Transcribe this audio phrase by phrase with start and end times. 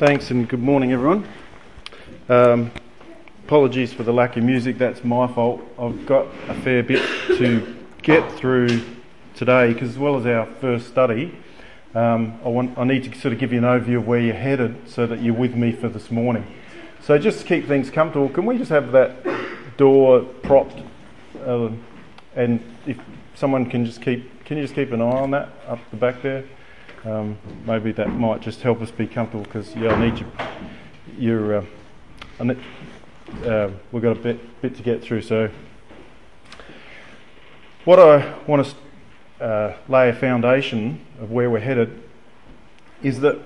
[0.00, 1.28] Thanks and good morning, everyone.
[2.30, 2.70] Um,
[3.44, 5.60] apologies for the lack of music, that's my fault.
[5.78, 7.02] I've got a fair bit
[7.36, 8.80] to get through
[9.34, 11.36] today because, as well as our first study,
[11.94, 14.34] um, I, want, I need to sort of give you an overview of where you're
[14.34, 16.46] headed so that you're with me for this morning.
[17.02, 19.22] So, just to keep things comfortable, can we just have that
[19.76, 20.82] door propped?
[21.44, 21.68] Uh,
[22.36, 22.98] and if
[23.34, 26.22] someone can just keep, can you just keep an eye on that up the back
[26.22, 26.46] there?
[27.04, 30.26] Um, maybe that might just help us be comfortable because yeah, I need you.
[31.18, 31.64] Your, uh,
[33.44, 35.22] uh, we've got a bit bit to get through.
[35.22, 35.50] So,
[37.84, 42.02] what I want to uh, lay a foundation of where we're headed
[43.02, 43.38] is that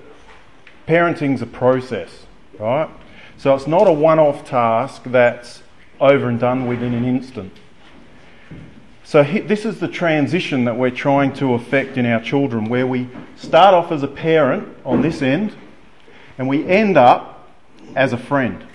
[0.85, 2.25] parenting's a process,
[2.59, 2.89] right?
[3.37, 5.63] So it's not a one-off task that's
[5.99, 7.53] over and done with in an instant.
[9.07, 13.07] So, this is the transition that we're trying to effect in our children, where we
[13.35, 15.55] start off as a parent on this end
[16.39, 17.47] and we end up
[17.95, 18.65] as a friend.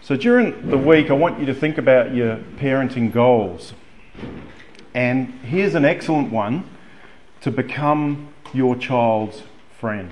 [0.00, 3.74] So, during the week, I want you to think about your parenting goals.
[4.92, 6.68] And here's an excellent one
[7.42, 9.44] to become your child's
[9.78, 10.10] friend.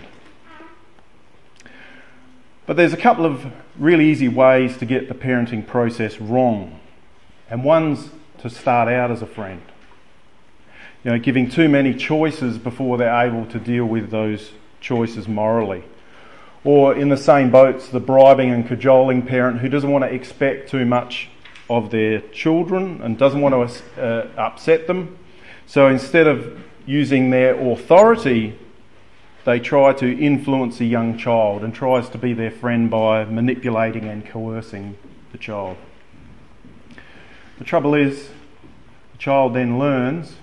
[2.67, 3.45] But there's a couple of
[3.77, 6.79] really easy ways to get the parenting process wrong.
[7.51, 8.09] And one's
[8.43, 9.63] to start out as a friend.
[11.05, 15.85] You know, giving too many choices before they're able to deal with those choices morally.
[16.65, 20.69] Or in the same boats, the bribing and cajoling parent who doesn't want to expect
[20.69, 21.29] too much
[21.69, 25.19] of their children and doesn't want to uh, upset them.
[25.67, 28.59] So instead of using their authority,
[29.45, 34.05] they try to influence a young child and tries to be their friend by manipulating
[34.05, 34.97] and coercing
[35.33, 35.77] the child.
[37.59, 38.29] The trouble is,
[39.23, 40.35] child then learns,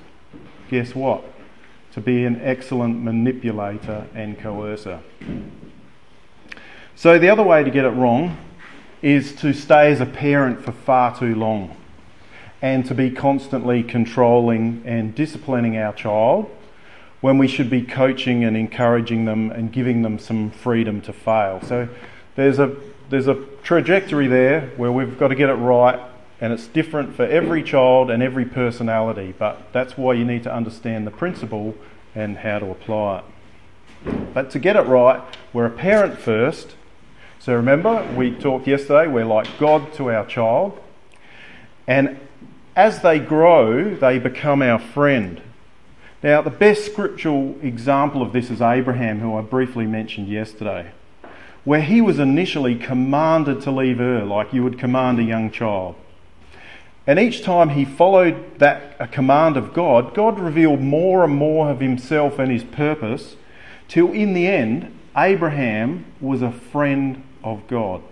[0.70, 1.26] guess what?
[1.92, 5.02] To be an excellent manipulator and coercer.
[6.96, 8.38] So, the other way to get it wrong
[9.02, 11.76] is to stay as a parent for far too long
[12.62, 16.50] and to be constantly controlling and disciplining our child
[17.20, 21.60] when we should be coaching and encouraging them and giving them some freedom to fail.
[21.64, 21.90] So,
[22.38, 22.78] there's a,
[23.10, 26.00] there's a trajectory there where we've got to get it right
[26.42, 30.54] and it's different for every child and every personality, but that's why you need to
[30.54, 31.76] understand the principle
[32.16, 34.34] and how to apply it.
[34.34, 36.76] But to get it right, we're a parent first.
[37.40, 40.80] So remember, we talked yesterday, we're like God to our child.
[41.88, 42.20] And
[42.76, 45.42] as they grow, they become our friend.
[46.22, 50.92] Now, the best scriptural example of this is Abraham, who I briefly mentioned yesterday,
[51.64, 55.96] where he was initially commanded to leave Ur, like you would command a young child.
[57.10, 61.72] And each time he followed that a command of God, God revealed more and more
[61.72, 63.36] of himself and his purpose,
[63.88, 68.04] till in the end, Abraham was a friend of God.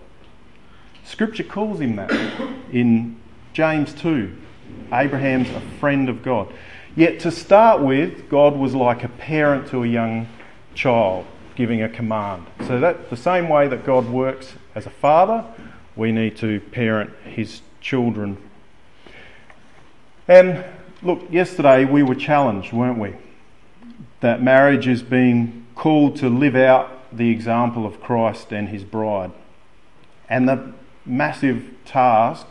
[1.04, 2.10] Scripture calls him that
[2.72, 3.14] in
[3.52, 4.36] James 2.
[4.92, 6.52] Abraham's a friend of God.
[6.96, 10.26] Yet to start with, God was like a parent to a young
[10.74, 12.46] child, giving a command.
[12.66, 15.44] So that the same way that God works as a father,
[15.94, 18.38] we need to parent his children
[20.28, 20.64] and
[21.02, 23.14] look, yesterday we were challenged, weren't we?
[24.20, 29.32] That marriage is being called to live out the example of Christ and his bride.
[30.28, 30.72] And the
[31.06, 32.48] massive task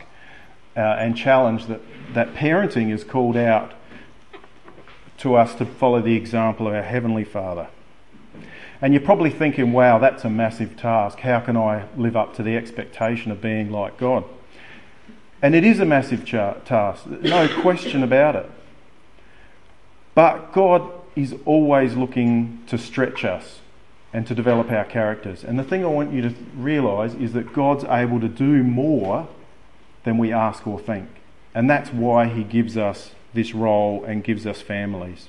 [0.76, 1.80] uh, and challenge that,
[2.14, 3.74] that parenting is called out
[5.18, 7.68] to us to follow the example of our Heavenly Father.
[8.80, 11.18] And you're probably thinking, wow, that's a massive task.
[11.20, 14.24] How can I live up to the expectation of being like God?
[15.40, 18.50] And it is a massive task, no question about it.
[20.14, 23.60] But God is always looking to stretch us
[24.12, 25.44] and to develop our characters.
[25.44, 29.28] And the thing I want you to realise is that God's able to do more
[30.04, 31.08] than we ask or think.
[31.54, 35.28] And that's why He gives us this role and gives us families.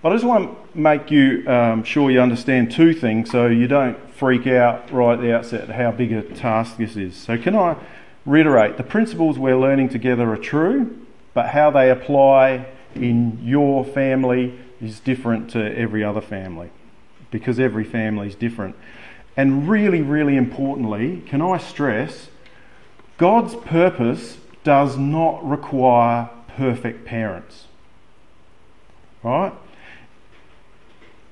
[0.00, 3.66] But I just want to make you um, sure you understand two things so you
[3.66, 7.16] don't freak out right at the outset how big a task this is.
[7.16, 7.76] So, can I
[8.28, 10.98] reiterate the principles we're learning together are true,
[11.34, 16.70] but how they apply in your family is different to every other family
[17.30, 18.76] because every family is different.
[19.36, 22.28] And really, really importantly, can I stress
[23.18, 27.66] God's purpose does not require perfect parents.
[29.22, 29.52] Right?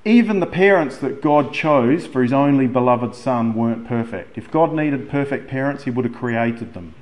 [0.07, 4.37] Even the parents that God chose for his only beloved son weren't perfect.
[4.37, 6.95] If God needed perfect parents, he would have created them.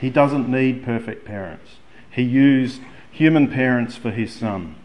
[0.00, 1.76] He doesn't need perfect parents.
[2.10, 2.80] He used
[3.10, 4.76] human parents for his son.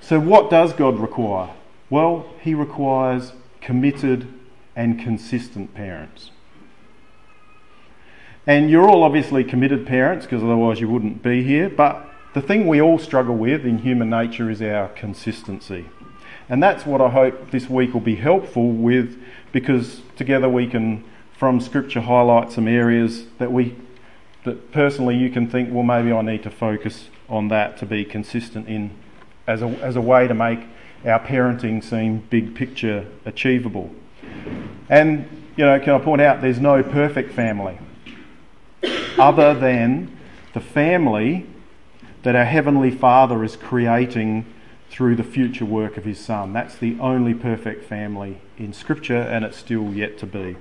[0.00, 1.50] So, what does God require?
[1.90, 3.32] Well, he requires
[3.64, 4.28] committed,
[4.76, 6.30] and consistent parents.
[8.46, 12.66] And you're all obviously committed parents because otherwise you wouldn't be here, but the thing
[12.66, 15.86] we all struggle with in human nature is our consistency.
[16.48, 19.20] And that's what I hope this week will be helpful with
[19.52, 23.76] because together we can, from Scripture, highlight some areas that we,
[24.44, 28.04] that personally you can think, well, maybe I need to focus on that to be
[28.04, 28.90] consistent in
[29.46, 30.60] as a, as a way to make
[31.04, 33.90] our parenting seem big picture achievable.
[34.88, 37.78] And, you know, can I point out there's no perfect family
[39.18, 40.16] other than
[40.52, 41.46] the family
[42.22, 44.46] that our Heavenly Father is creating
[44.94, 46.52] through the future work of His Son.
[46.52, 50.54] That's the only perfect family in Scripture, and it's still yet to be.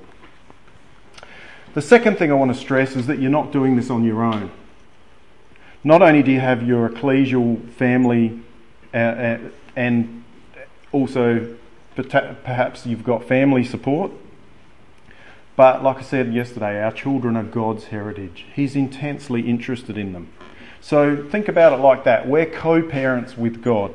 [1.76, 4.24] The second thing I want to stress is that you're not doing this on your
[4.24, 4.50] own.
[5.84, 8.40] Not only do you have your ecclesial family,
[8.92, 9.40] uh, uh,
[9.76, 10.24] and
[10.92, 11.56] also
[11.96, 14.12] perhaps you've got family support,
[15.56, 18.46] but like I said yesterday, our children are God's heritage.
[18.56, 20.30] He's intensely interested in them.
[20.82, 22.28] So think about it like that.
[22.28, 23.94] We're co parents with God.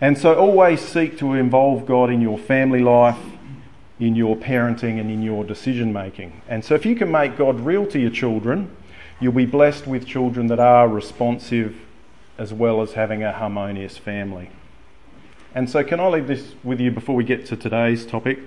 [0.00, 3.18] And so always seek to involve God in your family life,
[4.00, 6.42] in your parenting, and in your decision making.
[6.48, 8.74] And so if you can make God real to your children,
[9.20, 11.76] you'll be blessed with children that are responsive
[12.36, 14.50] as well as having a harmonious family.
[15.54, 18.40] And so, can I leave this with you before we get to today's topic?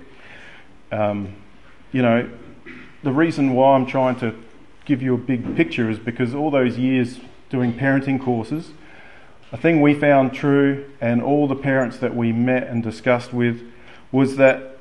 [0.92, 1.34] Um,
[1.90, 2.28] you know,
[3.02, 4.34] the reason why I'm trying to
[4.84, 7.18] give you a big picture is because all those years
[7.48, 8.72] doing parenting courses,
[9.50, 13.62] a thing we found true, and all the parents that we met and discussed with,
[14.12, 14.78] was that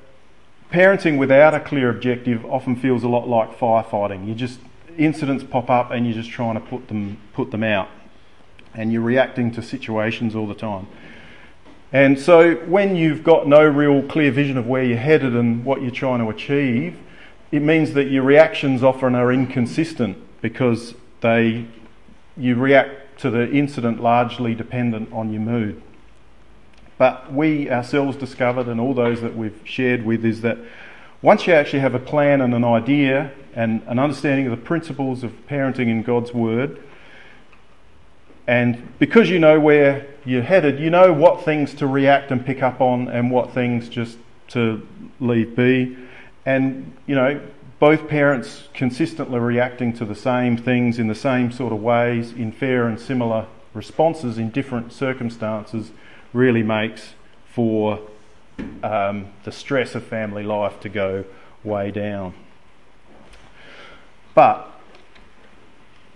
[0.72, 4.28] parenting without a clear objective often feels a lot like firefighting.
[4.28, 4.60] You just
[4.98, 7.90] incidents pop up and you're just trying to put them put them out,
[8.74, 10.88] and you're reacting to situations all the time.
[11.94, 15.82] And so, when you've got no real clear vision of where you're headed and what
[15.82, 16.98] you're trying to achieve,
[17.52, 21.66] it means that your reactions often are inconsistent because they
[22.36, 25.82] you react to the incident largely dependent on your mood.
[26.98, 30.58] But we ourselves discovered, and all those that we've shared with, is that
[31.22, 35.24] once you actually have a plan and an idea and an understanding of the principles
[35.24, 36.82] of parenting in God's Word,
[38.48, 42.64] and because you know where you're headed, you know what things to react and pick
[42.64, 44.18] up on and what things just
[44.50, 44.88] to
[45.20, 45.98] leave be.
[46.46, 47.42] And, you know,
[47.80, 52.52] both parents consistently reacting to the same things in the same sort of ways in
[52.52, 55.92] fair and similar responses in different circumstances
[56.34, 57.14] really makes
[57.46, 58.00] for
[58.82, 61.24] um, the stress of family life to go
[61.64, 62.34] way down.
[64.34, 64.72] But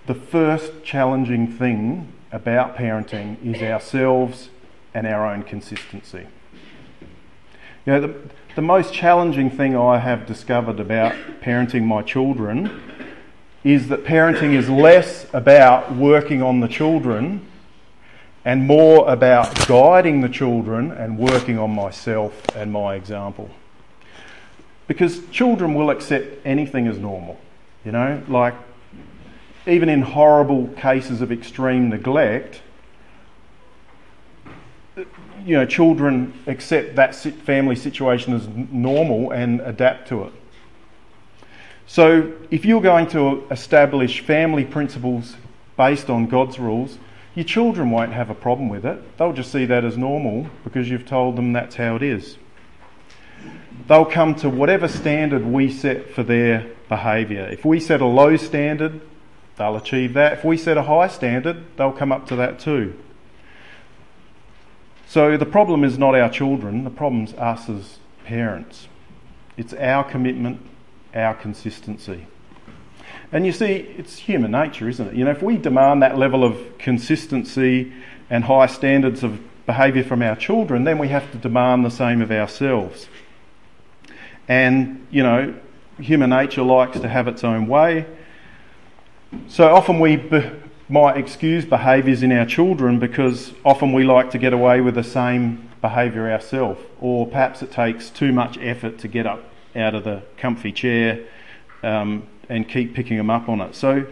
[0.08, 4.50] the first challenging thing about parenting is ourselves
[4.94, 6.28] and our own consistency.
[7.86, 8.16] You know, the,
[8.56, 12.80] the most challenging thing I have discovered about parenting my children
[13.64, 17.48] is that parenting is less about working on the children
[18.46, 23.50] and more about guiding the children and working on myself and my example.
[24.88, 27.40] Because children will accept anything as normal,
[27.84, 28.54] you know, like
[29.66, 32.62] even in horrible cases of extreme neglect,
[35.46, 40.34] you know, children accept that family situation as normal and adapt to it.
[41.88, 45.36] So, if you're going to establish family principles
[45.76, 46.98] based on God's rules,
[47.36, 49.18] your children won't have a problem with it.
[49.18, 52.38] They'll just see that as normal because you've told them that's how it is.
[53.88, 57.48] They'll come to whatever standard we set for their behaviour.
[57.48, 59.02] If we set a low standard,
[59.58, 60.34] they'll achieve that.
[60.34, 62.98] If we set a high standard, they'll come up to that too.
[65.12, 68.88] So the problem is not our children, the problem's us as parents.
[69.58, 70.66] It's our commitment,
[71.14, 72.28] our consistency.
[73.30, 75.16] And you see, it's human nature, isn't it?
[75.16, 77.92] You know, if we demand that level of consistency
[78.30, 82.22] and high standards of behaviour from our children, then we have to demand the same
[82.22, 83.10] of ourselves.
[84.48, 85.54] And, you know,
[86.00, 88.06] human nature likes to have its own way.
[89.50, 90.16] So often we
[90.92, 95.04] might excuse behaviours in our children because often we like to get away with the
[95.04, 99.42] same behaviour ourselves, or perhaps it takes too much effort to get up
[99.74, 101.24] out of the comfy chair
[101.82, 103.74] um, and keep picking them up on it.
[103.74, 104.06] So,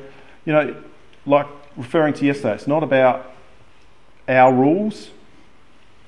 [0.46, 0.82] you know,
[1.26, 3.30] like referring to yesterday, it's not about
[4.30, 5.10] our rules.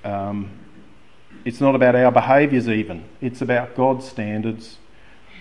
[0.05, 0.51] Um,
[1.43, 3.03] it's not about our behaviours even.
[3.19, 4.77] It's about God's standards,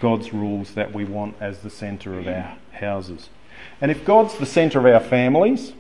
[0.01, 3.29] God's rules that we want as the centre of our houses.
[3.81, 5.73] And if God's the centre of our families,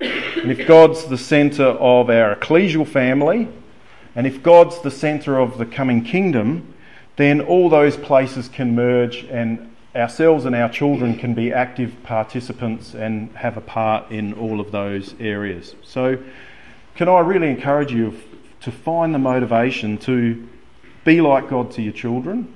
[0.00, 3.48] and if God's the centre of our ecclesial family,
[4.16, 6.74] And if God's the centre of the coming kingdom,
[7.16, 12.94] then all those places can merge and ourselves and our children can be active participants
[12.94, 15.74] and have a part in all of those areas.
[15.82, 16.18] So,
[16.94, 18.18] can I really encourage you
[18.62, 20.48] to find the motivation to
[21.04, 22.52] be like God to your children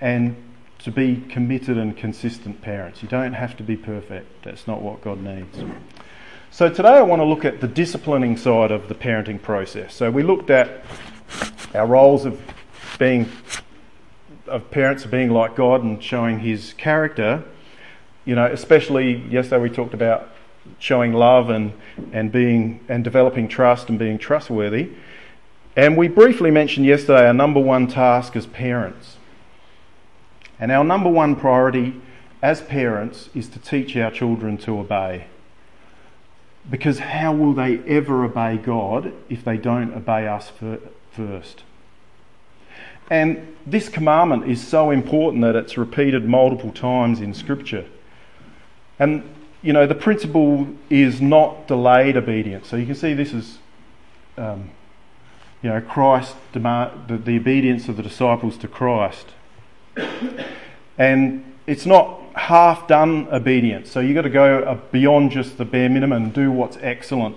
[0.00, 0.36] and
[0.82, 3.02] to be committed and consistent parents.
[3.02, 5.58] You don't have to be perfect, that's not what God needs.
[6.50, 9.94] So, today I want to look at the disciplining side of the parenting process.
[9.94, 10.84] So, we looked at
[11.74, 12.40] our roles of
[12.98, 13.30] being
[14.46, 17.44] of parents being like God and showing his character.
[18.24, 20.28] You know, especially yesterday we talked about
[20.78, 21.72] showing love and,
[22.12, 24.90] and being and developing trust and being trustworthy.
[25.76, 29.16] And we briefly mentioned yesterday our number one task as parents.
[30.60, 32.00] And our number one priority
[32.42, 35.26] as parents is to teach our children to obey.
[36.70, 40.52] Because how will they ever obey God if they don't obey us
[41.12, 41.64] first?
[43.08, 47.86] And this commandment is so important that it's repeated multiple times in Scripture.
[48.98, 49.24] And,
[49.62, 52.68] you know, the principle is not delayed obedience.
[52.68, 53.58] So you can see this is,
[54.36, 54.70] um,
[55.62, 59.26] you know, Christ, demand, the, the obedience of the disciples to Christ.
[60.98, 63.90] And it's not half done obedience.
[63.90, 67.36] So you've got to go beyond just the bare minimum and do what's excellent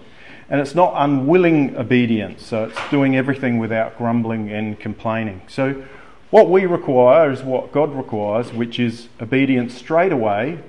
[0.50, 5.41] and it's not unwilling obedience, so it's doing everything without grumbling and complaining.
[5.48, 5.83] So,
[6.29, 10.60] what we require is what God requires, which is obedience straight away,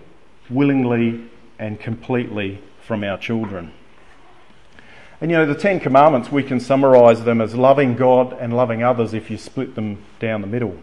[0.48, 3.72] willingly, and completely from our children.
[5.20, 8.82] And you know, the Ten Commandments, we can summarise them as loving God and loving
[8.82, 10.78] others if you split them down the middle.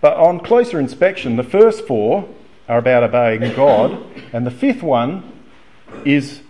[0.00, 2.28] But on closer inspection, the first four
[2.68, 5.32] are about obeying God, and the fifth one
[6.04, 6.42] is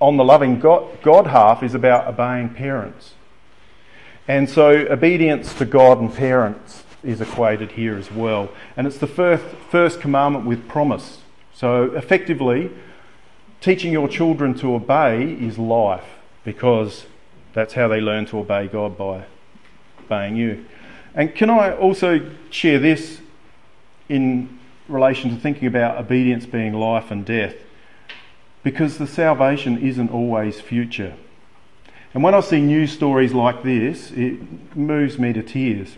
[0.00, 3.14] on the loving God, God half is about obeying parents.
[4.28, 8.50] And so obedience to God and parents is equated here as well.
[8.76, 11.18] And it's the first, first commandment with promise.
[11.52, 12.70] So effectively,
[13.60, 17.06] teaching your children to obey is life because
[17.52, 19.24] that's how they learn to obey God by
[20.04, 20.64] obeying you.
[21.14, 23.20] And can I also share this
[24.08, 27.54] in relation to thinking about obedience being life and death?
[28.64, 31.14] because the salvation isn't always future.
[32.14, 35.96] And when I see news stories like this, it moves me to tears.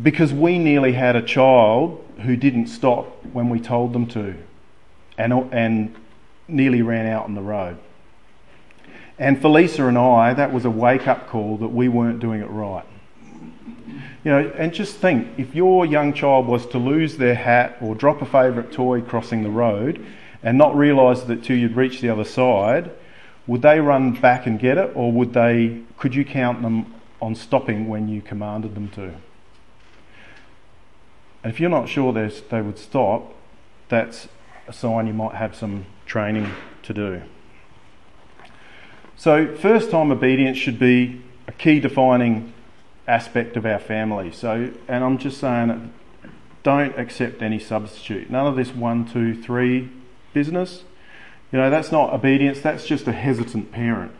[0.00, 4.36] Because we nearly had a child who didn't stop when we told them to
[5.18, 5.94] and, and
[6.48, 7.78] nearly ran out on the road.
[9.18, 12.42] And for Lisa and I, that was a wake up call that we weren't doing
[12.42, 12.84] it right.
[14.24, 17.94] You know, and just think if your young child was to lose their hat or
[17.94, 20.04] drop a favourite toy crossing the road,
[20.42, 22.90] and not realise that till you'd reach the other side,
[23.46, 25.82] would they run back and get it, or would they?
[25.98, 29.14] Could you count them on stopping when you commanded them to?
[31.42, 33.34] And if you're not sure they would stop,
[33.88, 34.28] that's
[34.68, 36.48] a sign you might have some training
[36.84, 37.22] to do.
[39.16, 42.51] So, first time obedience should be a key defining
[43.06, 44.32] aspect of our family.
[44.32, 45.92] So, and I'm just saying,
[46.62, 48.30] don't accept any substitute.
[48.30, 49.90] None of this one, two, three
[50.32, 50.84] business.
[51.50, 54.12] You know, that's not obedience, that's just a hesitant parent.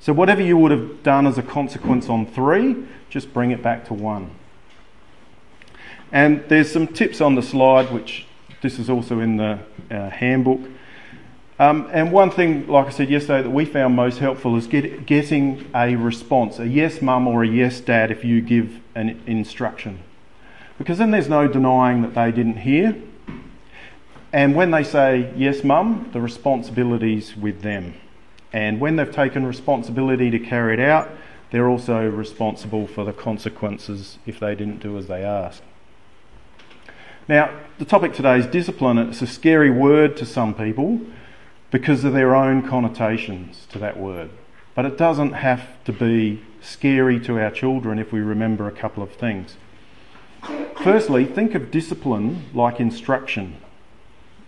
[0.00, 3.84] So, whatever you would have done as a consequence on three, just bring it back
[3.86, 4.30] to one.
[6.12, 8.26] And there's some tips on the slide, which
[8.62, 9.60] this is also in the
[9.90, 10.60] uh, handbook.
[11.60, 15.04] Um, and one thing, like I said yesterday, that we found most helpful is get,
[15.04, 19.98] getting a response a yes, mum, or a yes, dad, if you give an instruction.
[20.78, 22.96] Because then there's no denying that they didn't hear.
[24.32, 27.92] And when they say, yes, mum, the responsibility's with them.
[28.54, 31.10] And when they've taken responsibility to carry it out,
[31.50, 35.62] they're also responsible for the consequences if they didn't do as they asked.
[37.28, 38.96] Now, the topic today is discipline.
[38.96, 41.02] It's a scary word to some people
[41.70, 44.30] because of their own connotations to that word.
[44.74, 49.02] But it doesn't have to be scary to our children if we remember a couple
[49.02, 49.56] of things.
[50.82, 53.56] Firstly, think of discipline like instruction.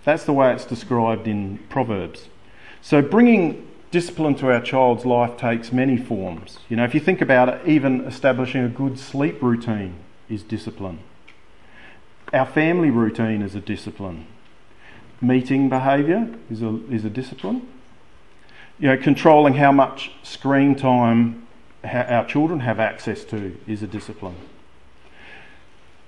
[0.04, 2.28] That's the way it's described in Proverbs.
[2.80, 6.58] So bringing discipline to our child's life takes many forms.
[6.68, 9.96] You know, if you think about it, even establishing a good sleep routine
[10.28, 10.98] is discipline.
[12.32, 14.26] Our family routine is a discipline.
[15.22, 17.66] Meeting behaviour is a, is a discipline.
[18.78, 21.46] You know, controlling how much screen time
[21.84, 24.34] our children have access to is a discipline.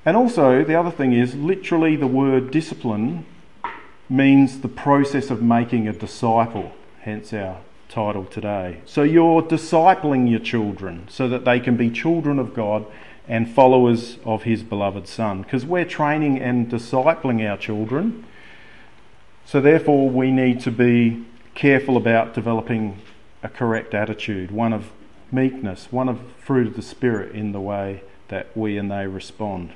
[0.05, 3.25] And also, the other thing is literally the word discipline
[4.11, 8.81] means the process of making a disciple, hence our title today.
[8.85, 12.85] So you're discipling your children so that they can be children of God
[13.27, 15.43] and followers of His beloved Son.
[15.43, 18.27] Because we're training and discipling our children.
[19.47, 21.25] So therefore, we need to be
[21.55, 23.01] careful about developing
[23.43, 24.91] a correct attitude, one of
[25.31, 29.73] meekness, one of fruit of the Spirit in the way that we and they respond.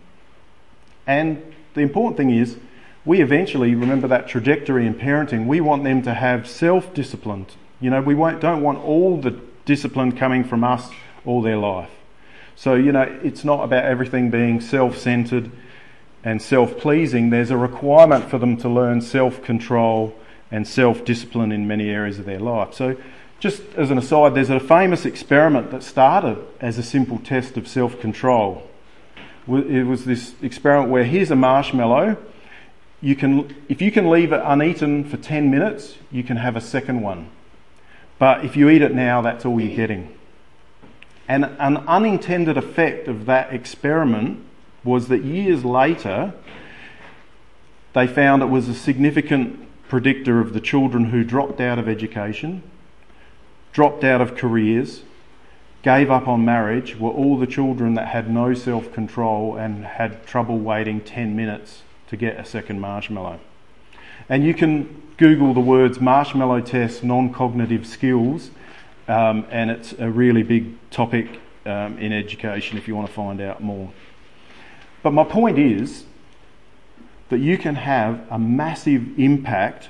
[1.07, 2.57] And the important thing is,
[3.05, 5.47] we eventually remember that trajectory in parenting.
[5.47, 7.47] We want them to have self discipline.
[7.81, 10.91] You know, we don't want all the discipline coming from us
[11.25, 11.91] all their life.
[12.57, 15.51] So, you know, it's not about everything being self centered
[16.25, 17.31] and self pleasing.
[17.31, 20.15] There's a requirement for them to learn self control
[20.51, 22.75] and self discipline in many areas of their life.
[22.75, 22.97] So,
[23.41, 27.69] just as an aside, there's a famous experiment that started as a simple test of
[27.69, 28.69] self control.
[29.49, 32.19] It was this experiment where here's a marshmallow.
[33.01, 36.61] You can, if you can leave it uneaten for 10 minutes, you can have a
[36.61, 37.31] second one.
[38.19, 40.15] But if you eat it now, that's all you're getting.
[41.29, 44.45] And an unintended effect of that experiment
[44.89, 46.35] was that years later,
[47.93, 52.63] they found it was a significant predictor of the children who dropped out of education
[53.73, 55.03] dropped out of careers,
[55.83, 60.27] gave up on marriage were all the children that had no self control and had
[60.27, 63.39] trouble waiting 10 minutes to get a second marshmallow.
[64.29, 68.51] And you can Google the words marshmallow test, non cognitive skills,
[69.07, 73.41] um, and it's a really big topic um, in education if you want to find
[73.41, 73.91] out more.
[75.03, 76.05] But my point is
[77.29, 79.89] that you can have a massive impact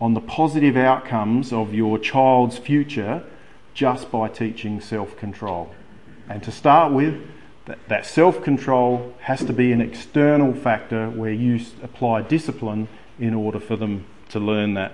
[0.00, 3.24] on the positive outcomes of your child's future
[3.72, 5.74] just by teaching self control.
[6.28, 7.22] And to start with,
[7.88, 12.88] that, self control has to be an external factor where you apply discipline
[13.18, 14.92] in order for them to learn that.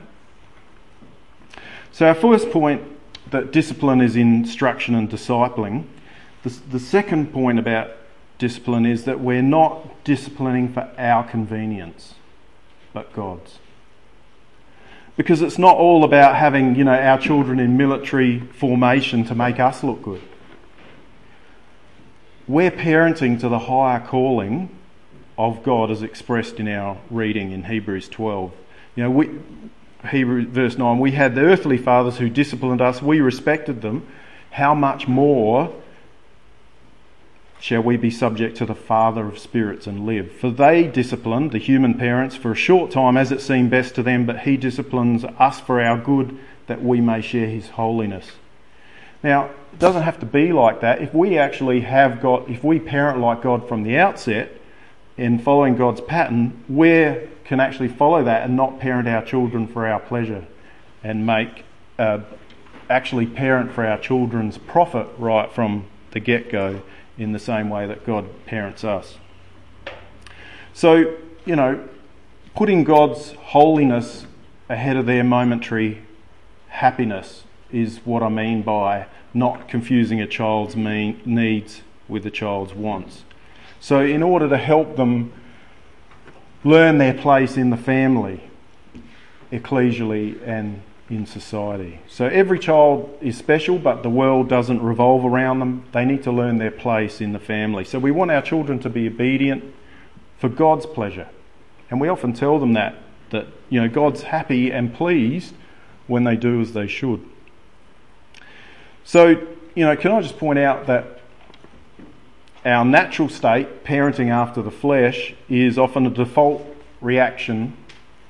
[1.91, 2.83] So, our first point
[3.31, 5.85] that discipline is instruction and discipling.
[6.43, 7.91] The, the second point about
[8.43, 12.15] discipline is that we're not disciplining for our convenience,
[12.93, 13.59] but God's
[15.17, 19.61] because it's not all about having you know our children in military formation to make
[19.61, 20.23] us look good.
[22.49, 24.76] We're parenting to the higher calling
[25.39, 28.52] of God as expressed in our reading in Hebrews 12.
[28.97, 29.31] You know, we,
[30.11, 34.07] Hebrew verse 9, we had the earthly fathers who disciplined us, we respected them.
[34.50, 35.73] How much more
[37.63, 40.33] shall we be subject to the Father of spirits and live?
[40.33, 44.03] For they disciplined the human parents for a short time as it seemed best to
[44.03, 48.33] them, but he disciplines us for our good that we may share his holiness.
[49.23, 51.01] Now, it doesn't have to be like that.
[51.01, 54.51] If we actually have got, if we parent like God from the outset,
[55.17, 59.87] in following God's pattern, we can actually follow that and not parent our children for
[59.87, 60.45] our pleasure
[61.05, 61.65] and make,
[61.97, 62.19] uh,
[62.91, 66.83] actually parent for our children's profit right from the get go
[67.19, 69.19] in the same way that God parents us.
[70.73, 71.89] So, you know,
[72.55, 74.27] putting God's holiness
[74.69, 76.03] ahead of their momentary
[76.69, 83.25] happiness is what I mean by not confusing a child's needs with a child's wants.
[83.81, 85.33] So, in order to help them
[86.65, 88.41] learn their place in the family,
[89.51, 92.00] ecclesially and in society.
[92.08, 95.84] So every child is special, but the world doesn't revolve around them.
[95.93, 97.84] They need to learn their place in the family.
[97.84, 99.65] So we want our children to be obedient
[100.38, 101.28] for God's pleasure.
[101.91, 102.97] And we often tell them that,
[103.30, 105.54] that you know, God's happy and pleased
[106.06, 107.25] when they do as they should.
[109.04, 111.21] So, you know, can I just point out that
[112.65, 116.65] our natural state, parenting after the flesh, is often a default
[117.00, 117.76] reaction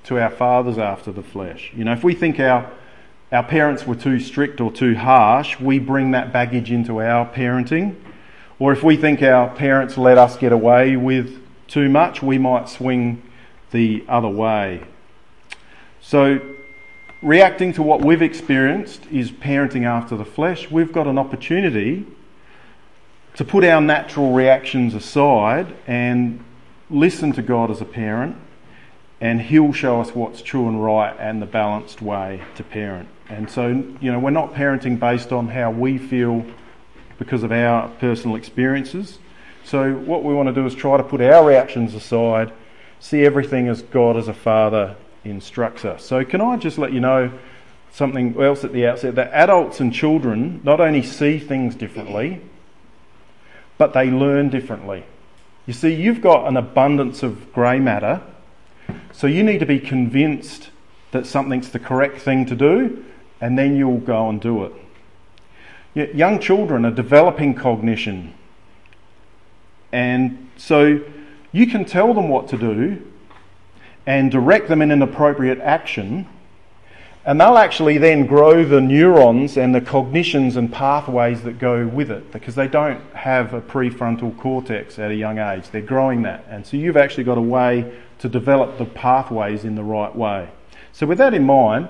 [0.04, 1.72] to our fathers after the flesh.
[1.74, 2.70] You know, if we think our
[3.32, 7.96] our parents were too strict or too harsh, we bring that baggage into our parenting.
[8.58, 12.68] Or if we think our parents let us get away with too much, we might
[12.68, 13.22] swing
[13.70, 14.84] the other way.
[16.02, 16.40] So,
[17.22, 20.70] reacting to what we've experienced is parenting after the flesh.
[20.70, 22.06] We've got an opportunity
[23.36, 26.44] to put our natural reactions aside and
[26.90, 28.36] listen to God as a parent
[29.22, 33.08] and He'll show us what's true and right and the balanced way to parent.
[33.28, 36.44] And so, you know, we're not parenting based on how we feel
[37.20, 39.20] because of our personal experiences.
[39.64, 42.52] So, what we want to do is try to put our reactions aside,
[42.98, 46.04] see everything as God as a father instructs us.
[46.04, 47.30] So, can I just let you know
[47.92, 52.40] something else at the outset that adults and children not only see things differently,
[53.78, 55.04] but they learn differently.
[55.66, 58.20] You see, you've got an abundance of grey matter
[59.12, 60.70] so you need to be convinced
[61.12, 63.04] that something's the correct thing to do,
[63.40, 64.72] and then you'll go and do it.
[65.94, 68.34] Yet young children are developing cognition,
[69.92, 71.00] and so
[71.52, 73.02] you can tell them what to do
[74.06, 76.26] and direct them in an appropriate action
[77.24, 82.10] and they'll actually then grow the neurons and the cognitions and pathways that go with
[82.10, 85.70] it because they don't have a prefrontal cortex at a young age.
[85.70, 86.44] They're growing that.
[86.48, 90.48] And so you've actually got a way to develop the pathways in the right way.
[90.92, 91.88] So, with that in mind,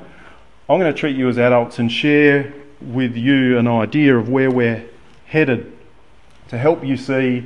[0.66, 4.50] I'm going to treat you as adults and share with you an idea of where
[4.50, 4.82] we're
[5.26, 5.76] headed
[6.48, 7.44] to help you see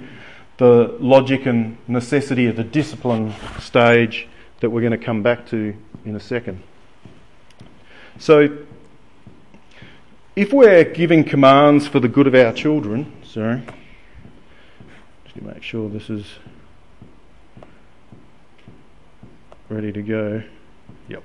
[0.59, 4.29] the logic and necessity of the discipline stage
[4.61, 6.63] that we're going to come back to in a second.
[8.21, 8.57] So,
[10.37, 13.63] if we're giving commands for the good of our children, sorry,
[15.25, 16.25] just to make sure this is
[19.69, 20.43] ready to go.
[21.09, 21.25] Yep.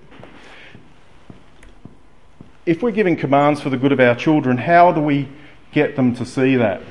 [2.66, 5.30] If we're giving commands for the good of our children, how do we
[5.72, 6.82] get them to see that?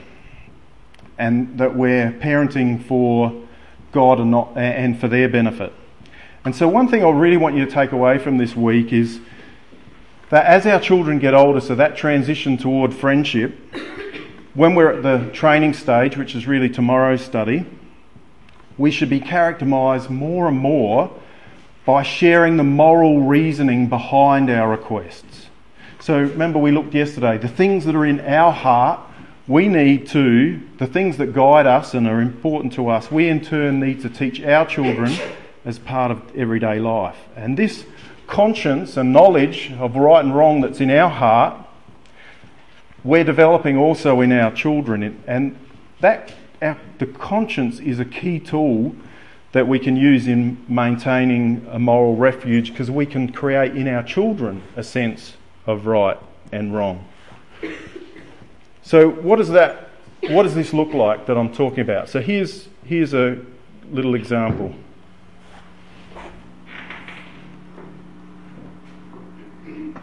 [1.18, 3.34] And that we're parenting for
[3.92, 5.72] God and not and for their benefit.
[6.44, 9.20] And so one thing I really want you to take away from this week is
[10.30, 13.58] that as our children get older, so that transition toward friendship,
[14.54, 17.66] when we're at the training stage, which is really tomorrow's study,
[18.78, 21.10] we should be characterised more and more
[21.90, 25.48] by sharing the moral reasoning behind our requests.
[25.98, 29.00] So remember, we looked yesterday, the things that are in our heart,
[29.48, 33.40] we need to, the things that guide us and are important to us, we in
[33.40, 35.12] turn need to teach our children
[35.64, 37.16] as part of everyday life.
[37.34, 37.84] And this
[38.28, 41.56] conscience and knowledge of right and wrong that's in our heart,
[43.02, 45.20] we're developing also in our children.
[45.26, 45.58] And
[45.98, 48.94] that our, the conscience is a key tool
[49.52, 54.02] that we can use in maintaining a moral refuge because we can create in our
[54.02, 55.36] children a sense
[55.66, 56.18] of right
[56.52, 57.04] and wrong.
[58.82, 59.90] So, what does that?
[60.28, 62.08] What does this look like that I'm talking about?
[62.08, 63.38] So here's here's a
[63.90, 64.74] little example.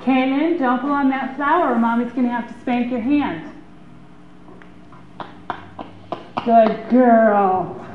[0.07, 3.53] Kaylin, don't pull on that flower or mommy's going to have to spank your hand.
[6.45, 7.86] Good girl.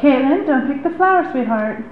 [0.00, 1.84] Caitlin, don't pick the flower, sweetheart.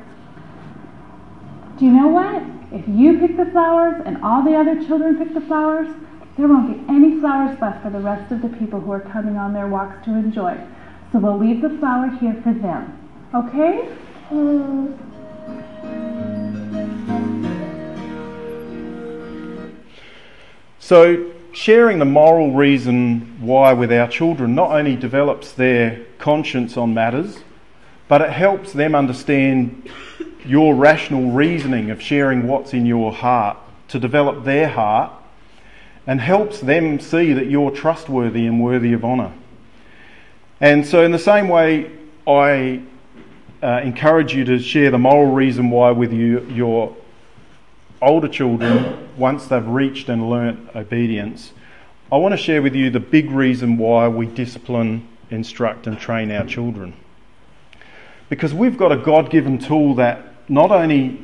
[1.78, 2.42] Do you know what?
[2.72, 5.88] If you pick the flowers and all the other children pick the flowers,
[6.38, 9.36] there won't be any flowers left for the rest of the people who are coming
[9.36, 10.58] on their walks to enjoy.
[11.12, 12.96] So we'll leave the flower here for them.
[13.34, 13.88] Okay?
[20.78, 26.94] So, sharing the moral reason why with our children not only develops their conscience on
[26.94, 27.40] matters,
[28.08, 29.88] but it helps them understand
[30.44, 35.12] your rational reasoning of sharing what's in your heart to develop their heart
[36.06, 39.32] and helps them see that you're trustworthy and worthy of honour.
[40.60, 41.90] And so, in the same way,
[42.26, 42.82] I
[43.62, 46.96] uh, encourage you to share the moral reason why with you, your
[48.00, 51.52] older children once they've reached and learnt obedience.
[52.10, 56.30] I want to share with you the big reason why we discipline, instruct, and train
[56.30, 56.94] our children.
[58.28, 61.20] Because we've got a God given tool that not only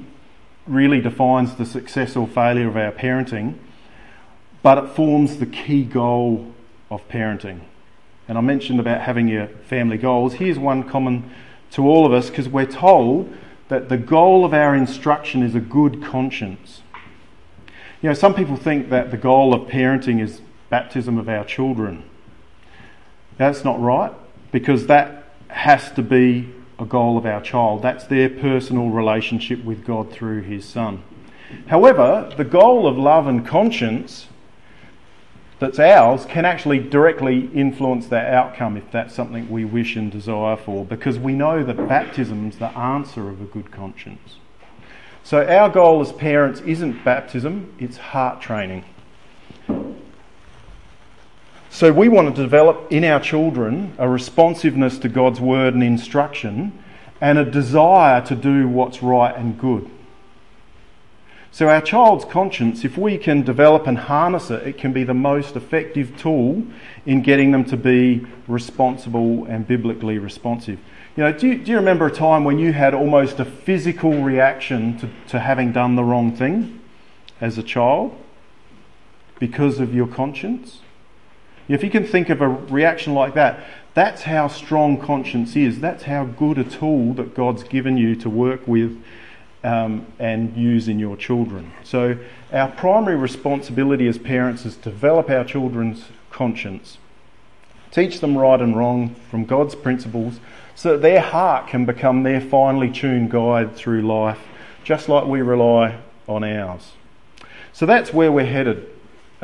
[0.67, 3.59] really defines the success or failure of our parenting,
[4.62, 6.53] but it forms the key goal
[6.90, 7.61] of parenting.
[8.27, 10.35] And I mentioned about having your family goals.
[10.35, 11.31] Here's one common
[11.73, 13.31] to all of us because we're told
[13.69, 16.81] that the goal of our instruction is a good conscience.
[18.01, 20.40] You know, some people think that the goal of parenting is
[20.71, 22.05] baptism of our children.
[23.37, 24.12] That's not right
[24.53, 26.49] because that has to be
[26.85, 27.83] a goal of our child.
[27.83, 31.03] That's their personal relationship with God through His Son.
[31.68, 34.29] However, the goal of love and conscience
[35.61, 40.57] that's ours can actually directly influence that outcome if that's something we wish and desire
[40.57, 44.37] for, because we know that baptism's the answer of a good conscience.
[45.23, 48.85] So our goal as parents isn't baptism, it's heart training.
[51.75, 56.73] So we want to develop in our children a responsiveness to God's word and instruction
[57.21, 59.91] and a desire to do what's right and good.
[61.51, 65.15] So, our child's conscience, if we can develop and harness it, it can be the
[65.15, 66.63] most effective tool
[67.07, 70.79] in getting them to be responsible and biblically responsive.
[71.17, 74.23] You know, do you, do you remember a time when you had almost a physical
[74.23, 76.81] reaction to, to having done the wrong thing
[77.41, 78.17] as a child
[79.41, 80.79] because of your conscience?
[81.68, 85.81] If you can think of a reaction like that, that's how strong conscience is.
[85.81, 89.00] That's how good a tool that God's given you to work with
[89.62, 91.72] um, and use in your children.
[91.85, 92.18] So,
[92.53, 96.98] our primary responsibility as parents is to develop our children's conscience,
[97.90, 100.40] teach them right and wrong from God's principles,
[100.74, 104.40] so that their heart can become their finely tuned guide through life,
[104.83, 105.98] just like we rely
[106.29, 106.92] on ours.
[107.72, 108.90] So, that's where we're headed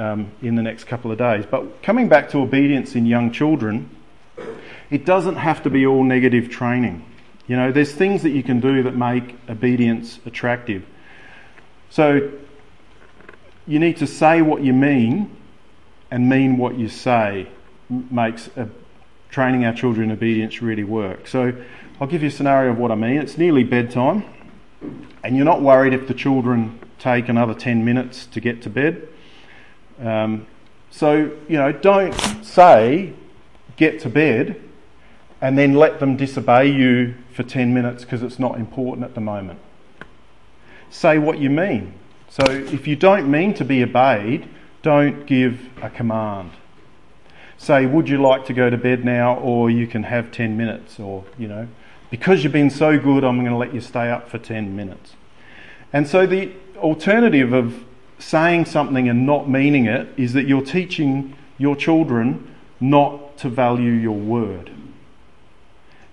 [0.00, 1.44] um, in the next couple of days.
[1.48, 3.90] But coming back to obedience in young children,
[4.90, 7.04] it doesn't have to be all negative training.
[7.46, 10.86] You know, there's things that you can do that make obedience attractive.
[11.90, 12.30] So
[13.66, 15.36] you need to say what you mean
[16.10, 17.48] and mean what you say
[17.88, 18.68] makes a,
[19.30, 21.28] training our children in obedience really work.
[21.28, 21.52] So
[22.00, 23.18] I'll give you a scenario of what I mean.
[23.18, 24.24] It's nearly bedtime,
[25.22, 29.08] and you're not worried if the children take another 10 minutes to get to bed.
[30.00, 30.46] Um,
[30.90, 32.12] so, you know, don't
[32.44, 33.12] say,
[33.76, 34.60] get to bed,
[35.40, 39.20] and then let them disobey you for 10 minutes because it's not important at the
[39.20, 39.58] moment.
[40.90, 41.94] Say what you mean.
[42.28, 44.48] So if you don't mean to be obeyed,
[44.82, 46.50] don't give a command.
[47.58, 50.98] Say, would you like to go to bed now, or you can have 10 minutes,
[50.98, 51.68] or, you know,
[52.10, 55.14] because you've been so good, I'm going to let you stay up for 10 minutes.
[55.92, 57.84] And so the alternative of
[58.20, 63.92] saying something and not meaning it is that you're teaching your children not to value
[63.92, 64.70] your word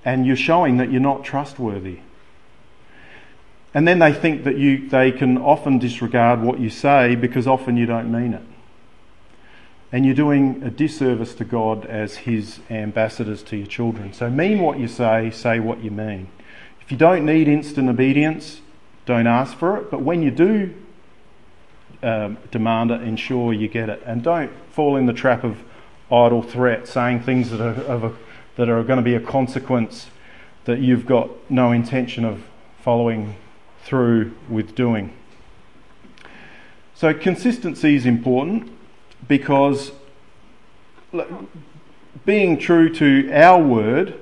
[0.08, 2.00] and you're showing that you're not trustworthy.
[3.74, 7.76] And then they think that you, they can often disregard what you say because often
[7.76, 8.43] you don't mean it.
[9.91, 14.13] And you're doing a disservice to God as His ambassadors to your children.
[14.13, 16.30] So mean what you say, say what you mean.
[16.80, 18.62] If you don't need instant obedience,
[19.06, 19.91] don't ask for it.
[19.91, 20.74] But when you do
[22.04, 24.02] um, demand it, ensure you get it.
[24.06, 25.58] And don't fall in the trap of
[26.12, 28.14] idle threat, saying things that are a
[28.58, 30.10] that are going to be a consequence
[30.66, 32.44] that you've got no intention of
[32.82, 33.36] following
[33.84, 35.14] through with doing.
[36.94, 38.72] So, consistency is important
[39.28, 39.92] because
[42.26, 44.20] being true to our word,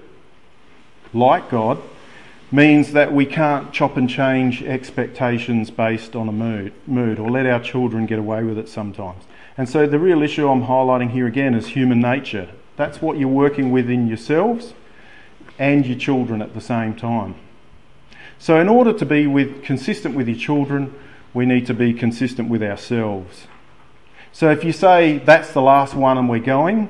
[1.14, 1.82] like God,
[2.52, 7.46] means that we can't chop and change expectations based on a mood, mood or let
[7.46, 9.24] our children get away with it sometimes.
[9.58, 12.50] And so, the real issue I'm highlighting here again is human nature.
[12.76, 14.74] That's what you're working with in yourselves
[15.58, 17.36] and your children at the same time.
[18.38, 20.94] So, in order to be with, consistent with your children,
[21.34, 23.48] we need to be consistent with ourselves.
[24.34, 26.90] So, if you say that's the last one and we're going,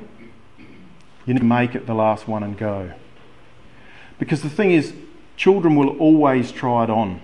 [1.25, 2.91] you need to make it the last one and go.
[4.17, 4.93] Because the thing is,
[5.37, 7.21] children will always try it on.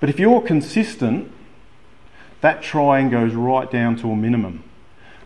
[0.00, 1.32] But if you're consistent,
[2.40, 4.62] that trying goes right down to a minimum.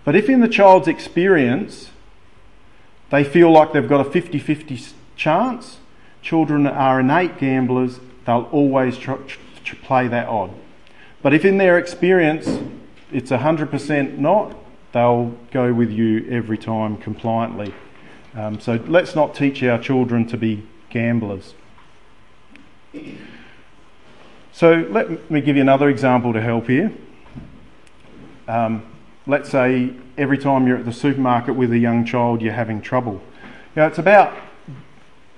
[0.04, 1.90] But if in the child's experience
[3.12, 4.80] they feel like they've got a 50 50
[5.16, 5.76] chance.
[6.22, 8.96] Children are innate gamblers, they'll always
[9.82, 10.50] play that odd.
[11.20, 12.58] But if in their experience
[13.12, 14.56] it's 100% not,
[14.92, 17.74] they'll go with you every time compliantly.
[18.34, 21.52] Um, so let's not teach our children to be gamblers.
[24.52, 26.92] So let me give you another example to help here.
[28.46, 28.84] Um,
[29.26, 33.22] let's say every time you're at the supermarket with a young child, you're having trouble.
[33.74, 34.36] You know, it's about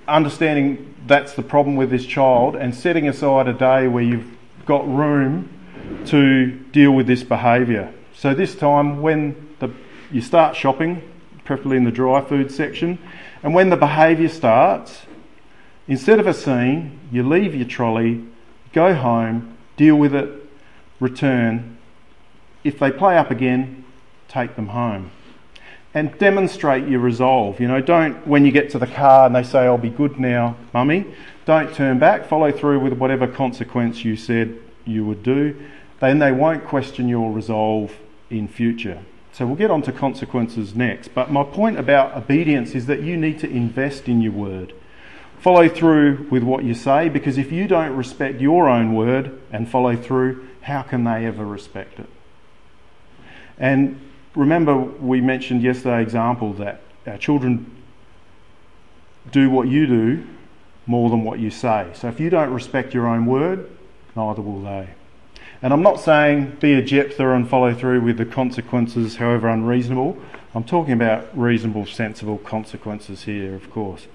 [0.09, 4.37] understanding that's the problem with this child and setting aside a day where you've
[4.67, 5.49] got room
[6.07, 7.93] to deal with this behaviour.
[8.15, 9.71] So this time, when the,
[10.11, 11.03] you start shopping,
[11.45, 12.99] preferably in the dry food section,
[13.43, 15.03] and when the behaviour starts,
[15.89, 18.25] instead of a scene, you leave your trolley,
[18.73, 20.29] go home, deal with it,
[21.01, 21.79] return.
[22.63, 23.85] If they play up again,
[24.29, 25.11] take them home.
[25.93, 27.61] And demonstrate your resolve.
[27.61, 30.19] You know, don't, when you get to the car and they say, I'll be good
[30.19, 31.07] now, mummy,
[31.45, 32.27] don't turn back.
[32.27, 35.55] Follow through with whatever consequence you said you would do.
[36.01, 37.97] Then they won't question your resolve
[38.29, 39.03] in future.
[39.33, 41.09] So we'll get on to consequences next.
[41.15, 44.73] But my point about obedience is that you need to invest in your word.
[45.45, 49.69] Follow through with what you say because if you don't respect your own word and
[49.69, 52.09] follow through, how can they ever respect it?
[53.59, 54.01] And
[54.35, 57.71] remember, we mentioned yesterday example that our children
[59.33, 60.27] do what you do
[60.87, 61.91] more than what you say.
[61.93, 63.71] So if you don't respect your own word,
[64.17, 64.89] neither will they.
[65.61, 70.17] And I'm not saying be a Jephthah and follow through with the consequences, however unreasonable.
[70.55, 74.07] I'm talking about reasonable, sensible consequences here, of course.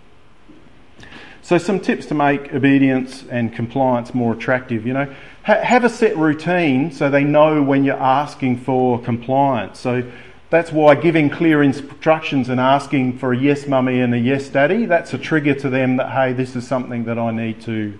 [1.41, 4.85] So, some tips to make obedience and compliance more attractive.
[4.85, 9.79] You know, ha- have a set routine so they know when you're asking for compliance.
[9.79, 10.03] So,
[10.49, 14.85] That's why giving clear instructions and asking for a yes mummy and a yes daddy,
[14.87, 17.99] that's a trigger to them that, hey, this is something that I need to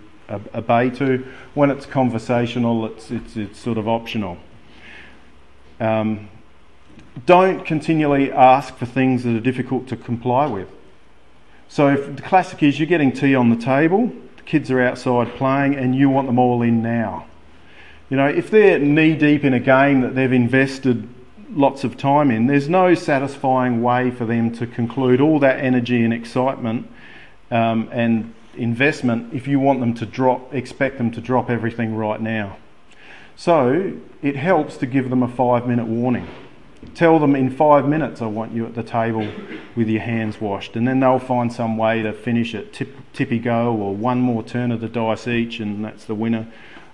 [0.56, 1.26] obey to.
[1.54, 4.38] When it's conversational, it's, it's, it's sort of optional.
[5.80, 6.30] Um,
[7.26, 10.70] don't continually ask for things that are difficult to comply with.
[11.70, 15.76] So the classic is you're getting tea on the table, the kids are outside playing,
[15.76, 17.28] and you want them all in now.
[18.10, 21.08] You know, if they're knee deep in a game that they've invested
[21.52, 26.04] lots of time in, there's no satisfying way for them to conclude all that energy
[26.04, 26.90] and excitement
[27.52, 32.20] um, and investment if you want them to drop, expect them to drop everything right
[32.20, 32.58] now.
[33.36, 36.28] So it helps to give them a five minute warning.
[36.96, 39.28] Tell them in five minutes, I want you at the table
[39.76, 43.40] with your hands washed, and then they'll find some way to finish it tip, tippy
[43.40, 46.48] go or one more turn of the dice each, and that's the winner,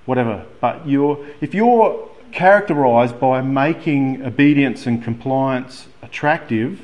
[0.06, 0.45] whatever.
[0.60, 6.82] But you're, if you're characterised by making obedience and compliance attractive,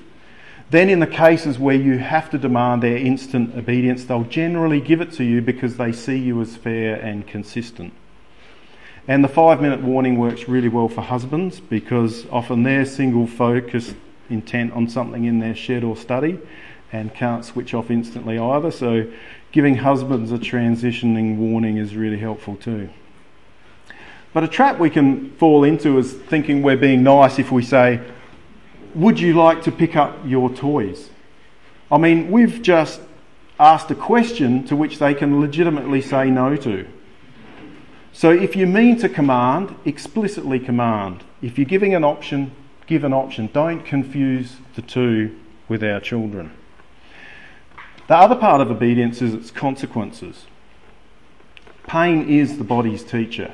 [0.70, 5.02] then in the cases where you have to demand their instant obedience, they'll generally give
[5.02, 7.94] it to you because they see you as fair and consistent.
[9.12, 13.94] And the five minute warning works really well for husbands because often they're single focused,
[14.30, 16.40] intent on something in their shed or study
[16.94, 18.72] and can't switch off instantly either.
[18.72, 19.12] So
[19.52, 22.88] giving husbands a transitioning warning is really helpful too.
[24.32, 28.00] But a trap we can fall into is thinking we're being nice if we say,
[28.96, 31.10] Would you like to pick up your toys?
[31.92, 33.02] I mean, we've just
[33.60, 36.88] asked a question to which they can legitimately say no to.
[38.14, 41.24] So if you mean to command, explicitly command.
[41.42, 42.52] If you're giving an option,
[42.86, 43.50] give an option.
[43.54, 46.52] Don't confuse the two with our children.
[48.08, 50.46] The other part of obedience is its consequences.
[51.88, 53.54] Pain is the body's teacher.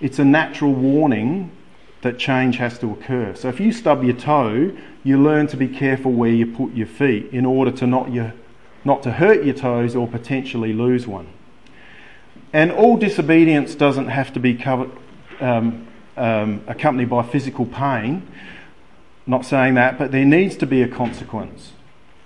[0.00, 1.50] It's a natural warning
[2.00, 3.34] that change has to occur.
[3.34, 6.86] So if you stub your toe, you learn to be careful where you put your
[6.86, 8.32] feet in order to not, your,
[8.84, 11.28] not to hurt your toes or potentially lose one.
[12.52, 14.90] And all disobedience doesn't have to be covered,
[15.40, 15.86] um,
[16.16, 18.26] um, accompanied by physical pain.
[19.26, 21.72] Not saying that, but there needs to be a consequence.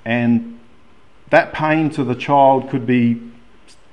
[0.04, 0.58] And
[1.30, 3.20] that pain to the child could be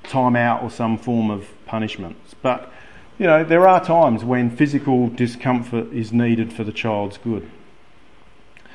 [0.04, 2.16] time out or some form of punishment.
[2.40, 2.72] But,
[3.18, 7.50] you know, there are times when physical discomfort is needed for the child's good.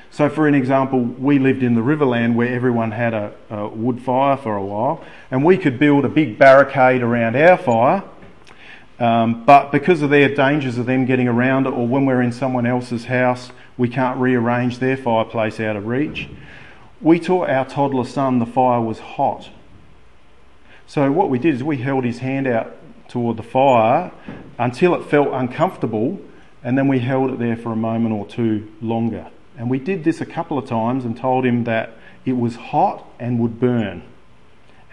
[0.10, 4.02] So, for an example, we lived in the Riverland where everyone had a, a, wood
[4.02, 8.04] fire for a while, and we could build a big barricade around our fire.
[9.00, 12.32] Um, but because of their dangers of them getting around it, or when we're in
[12.32, 16.30] someone else's house, we can't rearrange their fireplace out of reach.
[17.00, 19.50] We taught our toddler son the fire was hot.
[20.88, 22.76] So, what we did is we held his hand out
[23.08, 24.12] toward the fire
[24.58, 26.20] until it felt uncomfortable,
[26.64, 29.28] and then we held it there for a moment or two longer.
[29.58, 31.94] And we did this a couple of times and told him that
[32.26, 34.04] it was hot and would burn,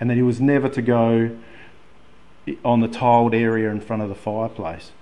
[0.00, 1.36] and that he was never to go
[2.64, 4.92] on the tiled area in front of the fireplace.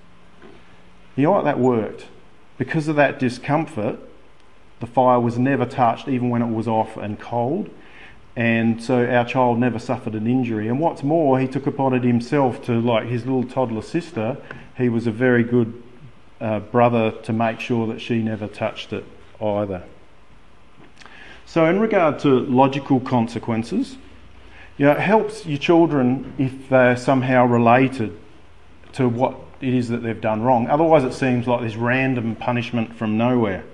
[1.14, 1.44] You know what?
[1.44, 2.06] That worked.
[2.58, 3.98] Because of that discomfort,
[4.80, 7.70] the fire was never touched, even when it was off and cold.
[8.34, 10.68] And so our child never suffered an injury.
[10.68, 14.38] And what's more, he took upon it himself to, like his little toddler sister,
[14.76, 15.82] he was a very good
[16.40, 19.04] uh, brother to make sure that she never touched it
[19.42, 19.82] either.
[21.46, 23.96] So, in regard to logical consequences,
[24.78, 28.18] you know, it helps your children if they're somehow related
[28.94, 30.66] to what it is that they've done wrong.
[30.68, 33.64] Otherwise, it seems like this random punishment from nowhere.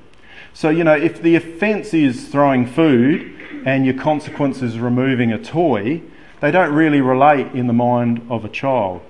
[0.52, 5.38] So, you know, if the offence is throwing food and your consequence is removing a
[5.38, 6.02] toy,
[6.40, 9.00] they don't really relate in the mind of a child.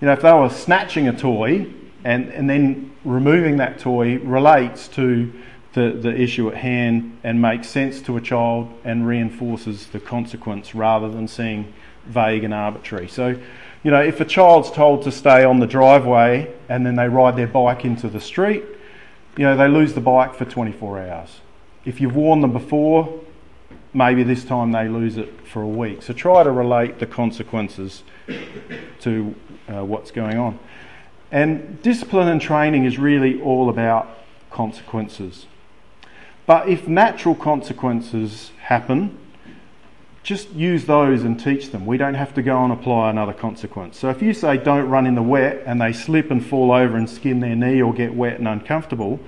[0.00, 1.66] You know, if they were snatching a toy
[2.04, 5.32] and, and then removing that toy relates to
[5.74, 10.74] the, the issue at hand and makes sense to a child and reinforces the consequence
[10.74, 11.72] rather than seeing
[12.06, 13.08] vague and arbitrary.
[13.08, 13.40] So,
[13.82, 17.36] you know, if a child's told to stay on the driveway and then they ride
[17.36, 18.64] their bike into the street,
[19.36, 21.40] you know, they lose the bike for 24 hours.
[21.84, 23.20] If you've warned them before,
[23.94, 26.02] maybe this time they lose it for a week.
[26.02, 28.02] So try to relate the consequences
[29.00, 29.34] to
[29.68, 30.58] uh, what's going on.
[31.30, 34.18] And discipline and training is really all about
[34.50, 35.46] consequences.
[36.46, 39.18] But if natural consequences happen,
[40.22, 41.84] just use those and teach them.
[41.84, 43.98] We don't have to go and apply another consequence.
[43.98, 46.96] So if you say don't run in the wet and they slip and fall over
[46.96, 49.18] and skin their knee or get wet and uncomfortable,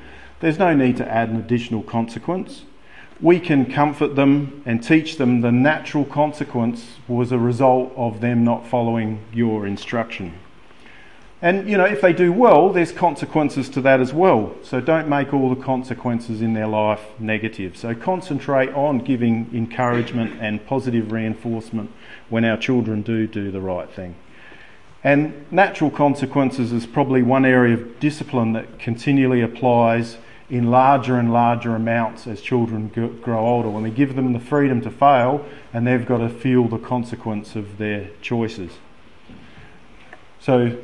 [0.41, 2.63] there's no need to add an additional consequence.
[3.21, 8.45] We can comfort them and teach them the natural consequence was a result of them
[8.45, 10.35] not following your instruction.
[11.45, 14.55] And, you know, if they do well, there's consequences to that as well.
[14.63, 17.77] So don't make all the consequences in their life negative.
[17.77, 21.91] So concentrate on giving encouragement and positive reinforcement
[22.31, 24.15] when our children do do the right thing.
[25.05, 30.17] And natural consequences is probably one area of discipline that continually applies
[30.49, 32.89] in larger and larger amounts as children
[33.23, 33.69] grow older.
[33.69, 37.55] When we give them the freedom to fail, and they've got to feel the consequence
[37.55, 38.79] of their choices.
[40.41, 40.79] So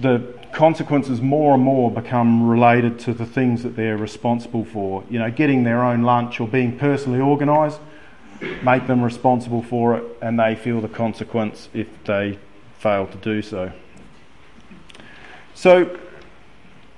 [0.00, 5.04] the consequences more and more become related to the things that they're responsible for.
[5.10, 7.80] You know, getting their own lunch or being personally organised,
[8.62, 12.38] make them responsible for it, and they feel the consequence if they
[12.78, 13.72] fail to do so.
[15.54, 15.98] So,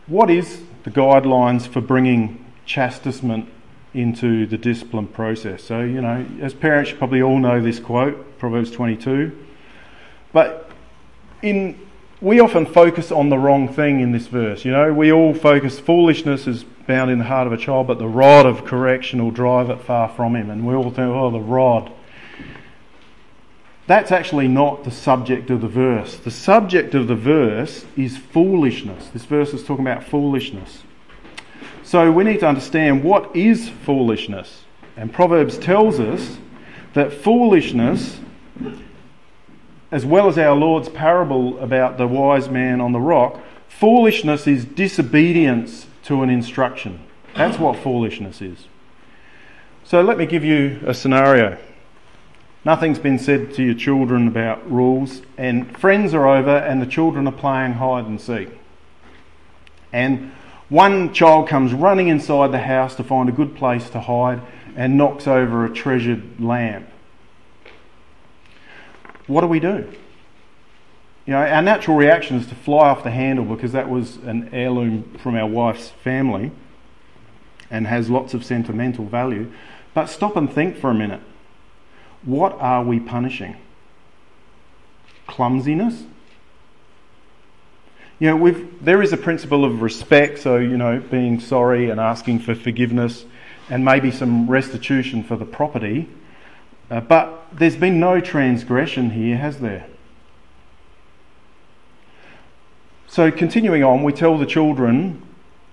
[0.07, 3.49] what is the guidelines for bringing chastisement
[3.93, 5.63] into the discipline process?
[5.63, 9.47] So, you know, as parents, you probably all know this quote, Proverbs 22.
[10.33, 10.71] But
[11.43, 11.86] in
[12.21, 14.65] we often focus on the wrong thing in this verse.
[14.65, 17.99] You know, we all focus, foolishness is bound in the heart of a child, but
[17.99, 20.51] the rod of correction will drive it far from him.
[20.51, 21.93] And we all think, oh, the rod.
[23.87, 26.17] That's actually not the subject of the verse.
[26.17, 29.09] The subject of the verse is foolishness.
[29.09, 30.83] This verse is talking about foolishness.
[31.83, 34.65] So we need to understand what is foolishness.
[34.97, 36.39] And Proverbs tells us
[36.95, 38.19] that foolishness
[39.91, 44.65] as well as our Lord's parable about the wise man on the rock, foolishness is
[44.65, 47.01] disobedience to an instruction.
[47.35, 48.67] That's what foolishness is.
[49.85, 51.59] So let me give you a scenario.
[52.65, 57.29] Nothing's been said to your children about rules, and friends are over, and the children
[57.29, 58.49] are playing hide and seek.
[59.93, 60.33] And
[60.69, 64.41] one child comes running inside the house to find a good place to hide
[64.75, 66.89] and knocks over a treasured lamp
[69.27, 69.93] what do we do?
[71.27, 74.51] You know, our natural reaction is to fly off the handle because that was an
[74.53, 76.53] heirloom from our wife's family
[77.69, 79.51] and has lots of sentimental value.
[79.93, 81.21] But stop and think for a minute.
[82.23, 83.57] What are we punishing?
[85.27, 86.05] Clumsiness?
[88.19, 92.39] You know, there is a principle of respect, so, you know, being sorry and asking
[92.39, 93.25] for forgiveness
[93.69, 96.09] and maybe some restitution for the property.
[96.91, 99.87] Uh, but there's been no transgression here, has there?
[103.09, 105.23] So, continuing on, we tell the children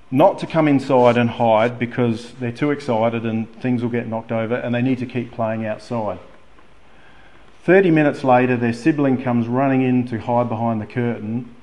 [0.09, 4.31] not to come inside and hide because they're too excited and things will get knocked
[4.31, 6.19] over and they need to keep playing outside.
[7.63, 11.55] 30 minutes later, their sibling comes running in to hide behind the curtain.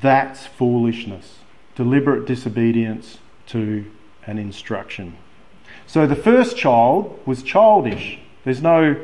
[0.00, 1.38] That's foolishness,
[1.76, 3.84] deliberate disobedience to
[4.26, 5.16] an instruction.
[5.86, 8.18] So the first child was childish.
[8.44, 8.96] There's no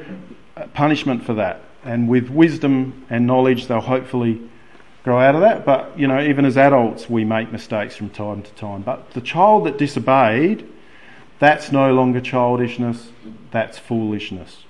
[0.56, 1.62] uh, punishment for that.
[1.84, 4.40] And with wisdom and knowledge, they'll hopefully
[5.04, 5.64] grow out of that.
[5.64, 8.82] But, you know, even as adults, we make mistakes from time to time.
[8.82, 10.68] But the child that disobeyed,
[11.38, 13.12] that's no longer childishness,
[13.50, 14.64] that's foolishness.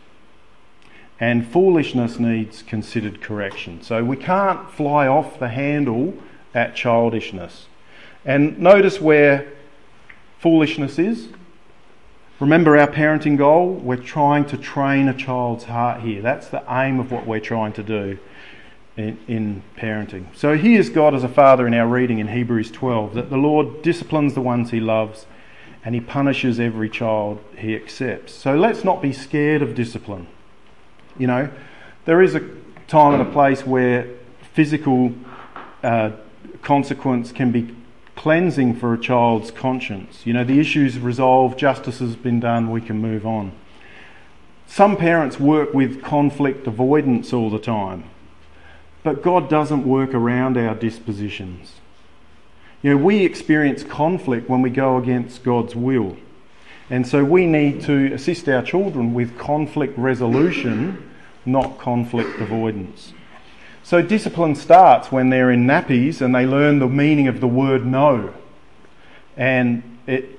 [1.18, 3.82] And foolishness needs considered correction.
[3.82, 6.14] So we can't fly off the handle
[6.54, 7.66] at childishness.
[8.24, 9.50] And notice where
[10.38, 11.28] foolishness is
[12.41, 13.72] Remember our parenting goal?
[13.72, 16.22] We're trying to train a child's heart here.
[16.22, 18.18] That's the aim of what we're trying to do
[18.97, 20.26] in, in, parenting.
[20.36, 23.82] So here's God as a father in our reading in Hebrews 12 that the Lord
[23.82, 25.26] disciplines the ones he loves
[25.84, 28.34] and he punishes every child he accepts.
[28.34, 30.28] So let's not be scared of discipline.
[31.18, 31.51] You know,
[32.05, 32.49] there is a
[32.86, 34.09] time and a place where
[34.53, 35.12] physical
[35.82, 36.12] uh,
[36.62, 37.74] consequence can be
[38.18, 40.26] cleansing for a child's conscience.
[40.26, 43.52] You know, the issue's resolved, justice has been done, we can move on.
[44.66, 48.02] Some parents work with conflict avoidance all the time,
[49.04, 51.74] but God doesn't work around our dispositions.
[52.82, 56.16] You know, we experience conflict when we go against God's will.
[56.90, 61.08] And so we need to assist our children with conflict resolution,
[61.46, 63.12] not conflict avoidance.
[63.89, 67.86] So discipline starts when they're in nappies and they learn the meaning of the word
[67.86, 68.34] no.
[69.34, 70.39] And it,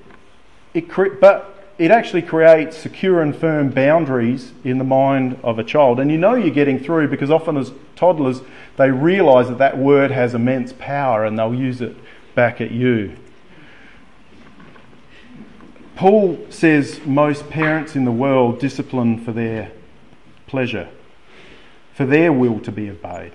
[0.72, 5.64] it cre- but it actually creates secure and firm boundaries in the mind of a
[5.64, 5.98] child.
[5.98, 8.40] And you know you're getting through because often as toddlers,
[8.76, 11.96] they realise that that word has immense power and they'll use it
[12.36, 13.16] back at you.
[15.96, 19.72] Paul says most parents in the world discipline for their
[20.46, 20.88] pleasure,
[21.92, 23.32] for their will to be obeyed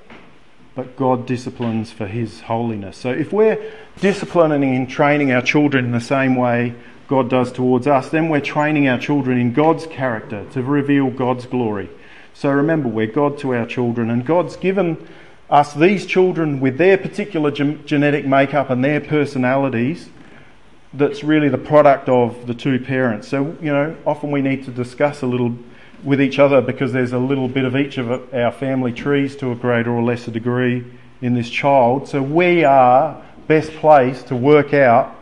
[0.76, 2.98] but God disciplines for His holiness.
[2.98, 6.76] So if we're disciplining and training our children in the same way
[7.08, 11.46] God does towards us, then we're training our children in God's character to reveal God's
[11.46, 11.90] glory.
[12.34, 15.08] So remember, we're God to our children, and God's given
[15.50, 20.10] us, these children with their particular gen- genetic makeup and their personalities,
[20.94, 23.28] that's really the product of the two parents.
[23.28, 25.56] So, you know, often we need to discuss a little
[26.04, 29.52] with each other because there's a little bit of each of our family trees to
[29.52, 30.86] a greater or lesser degree
[31.22, 32.08] in this child.
[32.08, 35.16] So we are best placed to work out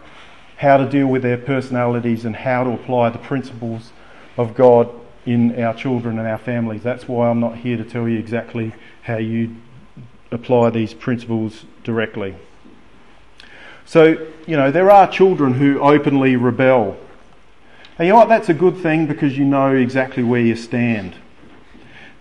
[0.58, 3.92] how to deal with their personalities and how to apply the principles
[4.38, 4.90] of God
[5.26, 6.84] in our children and our families.
[6.84, 9.56] That's why I'm not here to tell you exactly how you
[10.32, 12.36] apply these principles directly.
[13.86, 16.98] So, you know, there are children who openly rebel.
[17.98, 18.30] And you know what?
[18.30, 21.16] That's a good thing because you know exactly where you stand.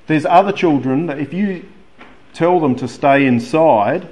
[0.07, 1.67] There's other children that if you
[2.35, 4.09] tell them to stay inside,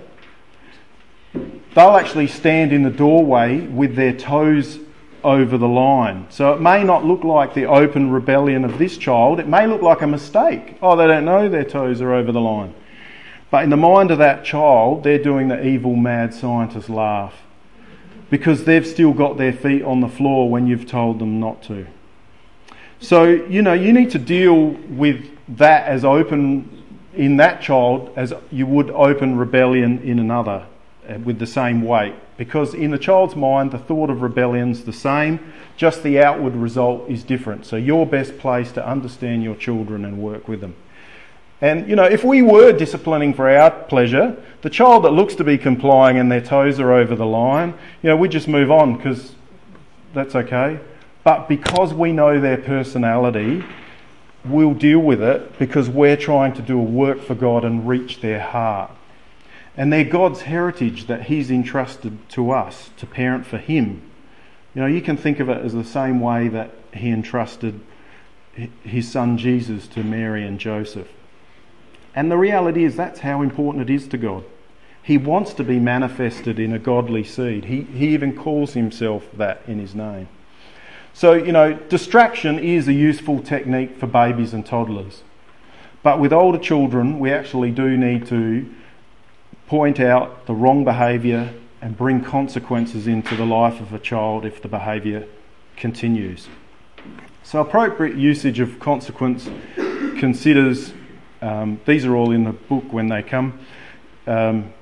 [1.35, 4.79] they'll actually stand in the doorway with their toes
[5.23, 6.27] over the line.
[6.31, 9.83] So it may not look like the open rebellion of this child, it may look
[9.83, 10.79] like a mistake.
[10.81, 12.75] Oh, they don't know their toes are over the line.
[13.51, 17.35] But in the mind of that child, they're doing the evil mad scientist laugh
[18.31, 21.87] because they've still got their feet on the floor when you've told them not to.
[23.01, 25.26] So, you know, you need to deal with
[25.57, 30.66] that as open in that child as you would open rebellion in another
[31.09, 32.14] uh, with the same weight.
[32.37, 37.09] Because in the child's mind, the thought of rebellion's the same, just the outward result
[37.09, 37.66] is different.
[37.66, 40.76] So you're best placed to understand your children and work with them.
[41.61, 45.45] And, you know, if we were disciplining for our pleasure, the child that looks to
[45.45, 48.97] be complying and their toes are over the line, you know, we just move on
[48.97, 49.35] because
[50.15, 50.81] that's okay.
[51.23, 53.63] But because we know their personality,
[54.45, 58.21] we'll deal with it because we're trying to do a work for God and reach
[58.21, 58.91] their heart.
[59.77, 64.03] And they're God's heritage that He's entrusted to us to parent for Him.
[64.75, 67.81] You know, you can think of it as the same way that He entrusted
[68.83, 71.09] His son Jesus to Mary and Joseph.
[72.15, 74.45] And the reality is that's how important it is to God.
[75.03, 77.67] He wants to be manifested in a godly seed.
[77.67, 80.29] He, he even calls himself that in his name.
[81.13, 85.23] So, you know, distraction is a useful technique for babies and toddlers.
[86.03, 88.73] But with older children, we actually do need to
[89.67, 91.53] point out the wrong behaviour
[91.83, 95.27] and bring consequences into the life of a child if the behaviour
[95.77, 96.49] continues.
[97.43, 99.49] So, appropriate usage of consequence
[100.19, 100.93] considers
[101.43, 103.59] um, these are all in the book when they come.
[104.26, 104.72] Um,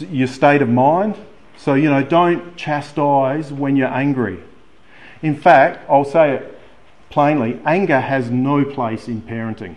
[0.00, 1.16] your state of mind.
[1.56, 4.42] So, you know, don't chastise when you're angry.
[5.22, 6.52] In fact, I'll say it
[7.08, 9.76] plainly anger has no place in parenting.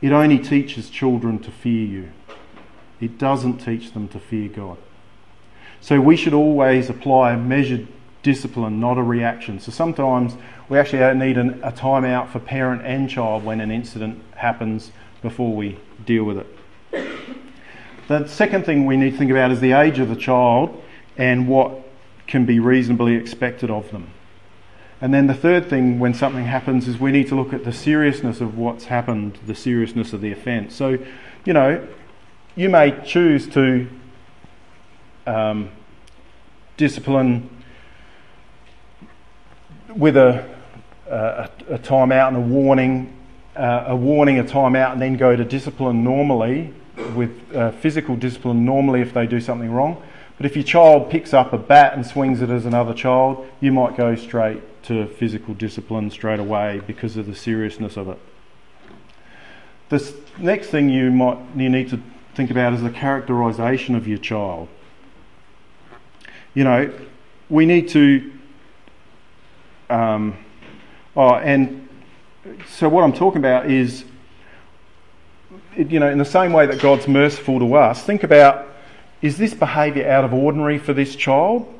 [0.00, 2.12] It only teaches children to fear you,
[3.00, 4.78] it doesn't teach them to fear God.
[5.80, 7.86] So, we should always apply a measured
[8.26, 9.60] discipline, not a reaction.
[9.60, 10.36] So, sometimes
[10.68, 14.90] we actually need an, a time out for parent and child when an incident happens
[15.22, 16.46] before we deal with it.
[18.08, 20.82] The second thing we need to think about is the age of the child
[21.16, 21.70] and what
[22.26, 24.10] can be reasonably expected of them.
[25.00, 27.72] And then the third thing when something happens is we need to look at the
[27.72, 30.74] seriousness of what's happened, the seriousness of the offence.
[30.74, 30.98] So,
[31.44, 31.86] you know,
[32.56, 33.86] you may choose to
[35.28, 35.70] um,
[36.76, 37.55] discipline
[39.94, 40.48] with a,
[41.08, 43.16] a, a time out and a warning
[43.56, 46.72] uh, a warning, a timeout, and then go to discipline normally
[47.14, 50.02] with uh, physical discipline normally if they do something wrong.
[50.36, 53.72] But if your child picks up a bat and swings it as another child, you
[53.72, 58.18] might go straight to physical discipline straight away because of the seriousness of it.
[59.88, 62.00] The next thing you might you need to
[62.34, 64.68] think about is the characterisation of your child.
[66.54, 66.92] You know,
[67.48, 68.32] we need to.
[69.88, 70.36] Um,
[71.16, 71.88] oh, and
[72.68, 74.04] so what I'm talking about is,
[75.76, 78.66] you know, in the same way that God's merciful to us, think about
[79.22, 81.72] is this behaviour out of ordinary for this child?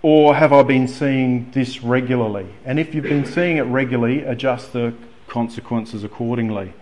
[0.00, 2.46] Or have I been seeing this regularly?
[2.64, 4.94] And if you've been seeing it regularly, adjust the
[5.26, 6.72] consequences accordingly.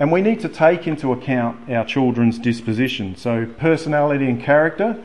[0.00, 3.16] And we need to take into account our children's disposition.
[3.16, 5.00] So, personality and character,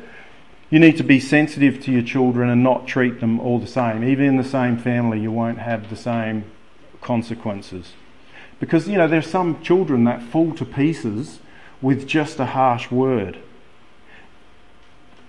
[0.73, 4.03] you need to be sensitive to your children and not treat them all the same.
[4.03, 6.43] Even in the same family, you won't have the same
[6.99, 7.93] consequences.
[8.59, 11.37] Because, you know, there's some children that fall to pieces
[11.79, 13.37] with just a harsh word.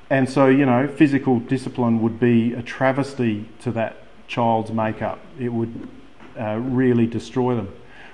[0.09, 5.19] And so, you know, physical discipline would be a travesty to that child's makeup.
[5.39, 5.89] It would
[6.41, 7.69] uh, really destroy them.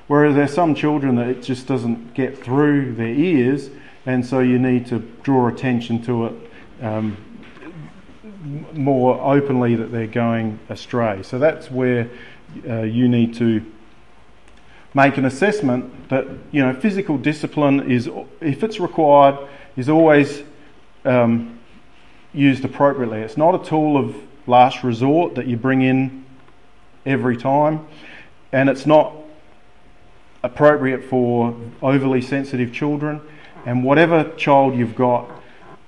[0.08, 3.70] Whereas there's some children that it just doesn't get through their ears,
[4.04, 6.49] and so you need to draw attention to it
[6.80, 7.16] um,
[8.72, 11.22] more openly that they're going astray.
[11.22, 12.10] So that's where
[12.68, 13.64] uh, you need to
[14.94, 18.08] make an assessment that you know physical discipline is,
[18.40, 19.38] if it's required,
[19.76, 20.42] is always
[21.04, 21.58] um,
[22.32, 23.20] used appropriately.
[23.20, 24.16] It's not a tool of
[24.46, 26.24] last resort that you bring in
[27.06, 27.86] every time,
[28.52, 29.14] and it's not
[30.42, 33.20] appropriate for overly sensitive children.
[33.66, 35.30] And whatever child you've got,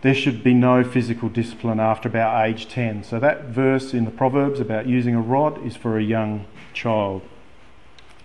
[0.03, 3.05] there should be no physical discipline after about age 10.
[3.05, 6.45] So that verse in the Proverbs about using a rod is for a young
[6.75, 7.23] child.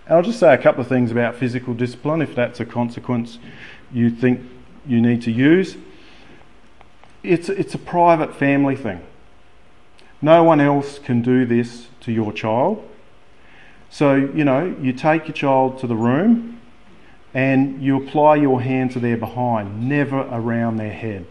[0.08, 3.38] I'll just say a couple of things about physical discipline if that's a consequence
[3.92, 4.40] you think
[4.86, 5.76] you need to use.
[7.22, 9.00] It's, it's a private family thing.
[10.20, 12.88] No one else can do this to your child.
[13.88, 16.60] So, you know, you take your child to the room
[17.32, 21.26] and you apply your hand to their behind, never around their head.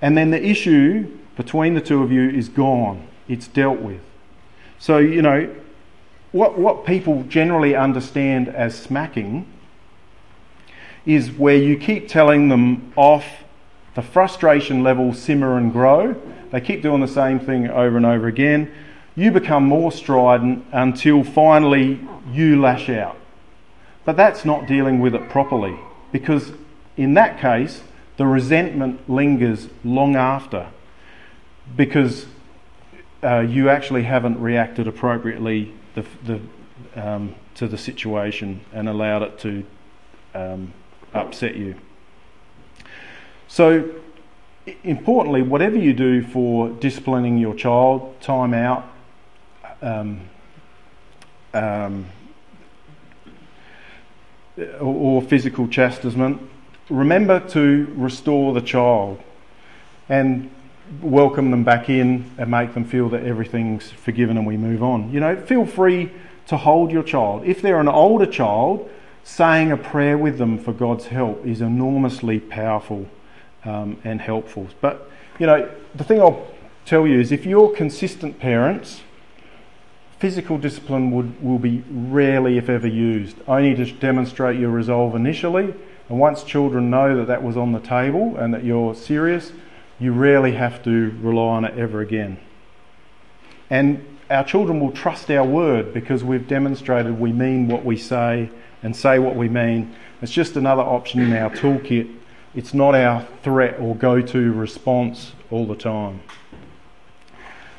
[0.00, 4.00] And then the issue between the two of you is gone, it's dealt with.
[4.78, 5.54] So, you know,
[6.32, 9.46] what, what people generally understand as smacking
[11.06, 13.26] is where you keep telling them off,
[13.94, 16.20] the frustration levels simmer and grow.
[16.50, 18.72] They keep doing the same thing over and over again
[19.16, 22.00] you become more strident until finally
[22.32, 23.16] you lash out.
[24.04, 25.78] But that's not dealing with it properly
[26.12, 26.52] because
[26.96, 27.82] in that case,
[28.16, 30.68] the resentment lingers long after
[31.76, 32.26] because
[33.22, 36.40] uh, you actually haven't reacted appropriately the, the,
[36.94, 39.64] um, to the situation and allowed it to
[40.34, 40.72] um,
[41.12, 41.74] upset you.
[43.48, 43.88] So,
[44.82, 48.90] importantly, whatever you do for disciplining your child, time out,
[49.80, 50.20] um,
[51.52, 52.06] um,
[54.80, 56.40] or physical chastisement,
[56.90, 59.22] remember to restore the child
[60.08, 60.50] and
[61.00, 65.10] welcome them back in and make them feel that everything's forgiven and we move on.
[65.10, 66.12] You know, feel free
[66.46, 67.44] to hold your child.
[67.44, 68.90] If they're an older child,
[69.22, 73.08] saying a prayer with them for God's help is enormously powerful
[73.64, 74.68] um, and helpful.
[74.82, 76.46] But, you know, the thing I'll
[76.84, 79.00] tell you is if you're consistent parents,
[80.18, 85.74] physical discipline would, will be rarely, if ever, used, only to demonstrate your resolve initially.
[86.08, 89.52] And once children know that that was on the table and that you're serious,
[89.98, 92.38] you rarely have to rely on it ever again.
[93.70, 98.50] And our children will trust our word because we've demonstrated we mean what we say
[98.82, 99.94] and say what we mean.
[100.20, 102.14] It's just another option in our toolkit.
[102.54, 106.20] It's not our threat or go to response all the time.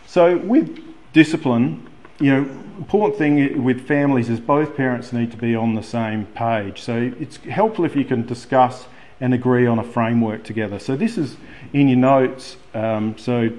[0.06, 0.80] So, with
[1.14, 1.88] discipline,
[2.20, 6.26] you know, important thing with families is both parents need to be on the same
[6.28, 6.82] page.
[6.82, 8.88] So it's helpful if you can discuss
[9.20, 10.80] and agree on a framework together.
[10.80, 11.38] So this is
[11.74, 12.58] in your notes.
[12.74, 13.50] Um, so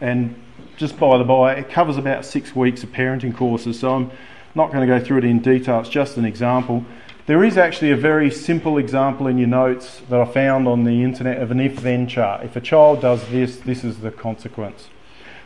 [0.00, 0.34] and
[0.76, 3.78] just by the by, it covers about six weeks of parenting courses.
[3.80, 4.10] So I'm
[4.54, 5.80] not going to go through it in detail.
[5.80, 6.84] It's just an example.
[7.26, 11.04] There is actually a very simple example in your notes that I found on the
[11.04, 12.44] internet of an if-then chart.
[12.44, 14.88] If a child does this, this is the consequence.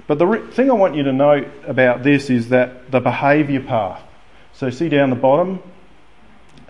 [0.07, 4.03] But the thing I want you to note about this is that the behaviour path.
[4.53, 5.63] So, see down the bottom,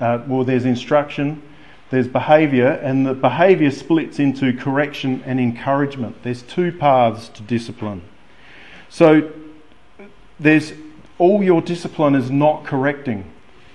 [0.00, 1.42] uh, well, there's instruction,
[1.90, 6.22] there's behaviour, and the behaviour splits into correction and encouragement.
[6.22, 8.02] There's two paths to discipline.
[8.88, 9.30] So,
[10.40, 10.72] there's
[11.18, 13.30] all your discipline is not correcting,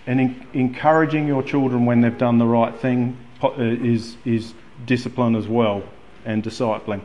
[0.08, 4.54] and in, encouraging your children when they've done the right thing uh, is, is
[4.86, 5.84] discipline as well
[6.26, 7.02] and discipling.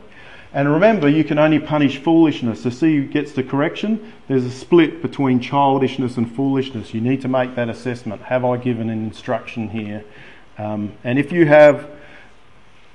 [0.57, 2.63] And remember, you can only punish foolishness.
[2.63, 6.95] To see who gets the correction, there's a split between childishness and foolishness.
[6.95, 8.23] You need to make that assessment.
[8.23, 10.03] Have I given an instruction here?
[10.57, 11.87] Um, and if you have,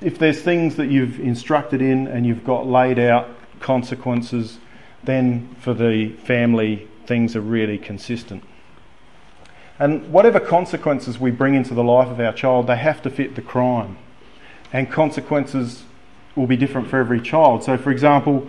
[0.00, 3.28] if there's things that you've instructed in and you've got laid out
[3.60, 4.58] consequences,
[5.04, 8.42] then for the family, things are really consistent.
[9.78, 13.36] And whatever consequences we bring into the life of our child, they have to fit
[13.36, 13.98] the crime.
[14.72, 15.84] And consequences
[16.36, 17.64] will be different for every child.
[17.64, 18.48] So, for example,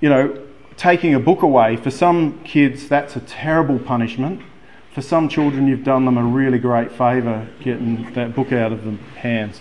[0.00, 0.38] you know,
[0.76, 4.42] taking a book away, for some kids, that's a terrible punishment.
[4.92, 8.84] For some children, you've done them a really great favour getting that book out of
[8.84, 9.60] their hands.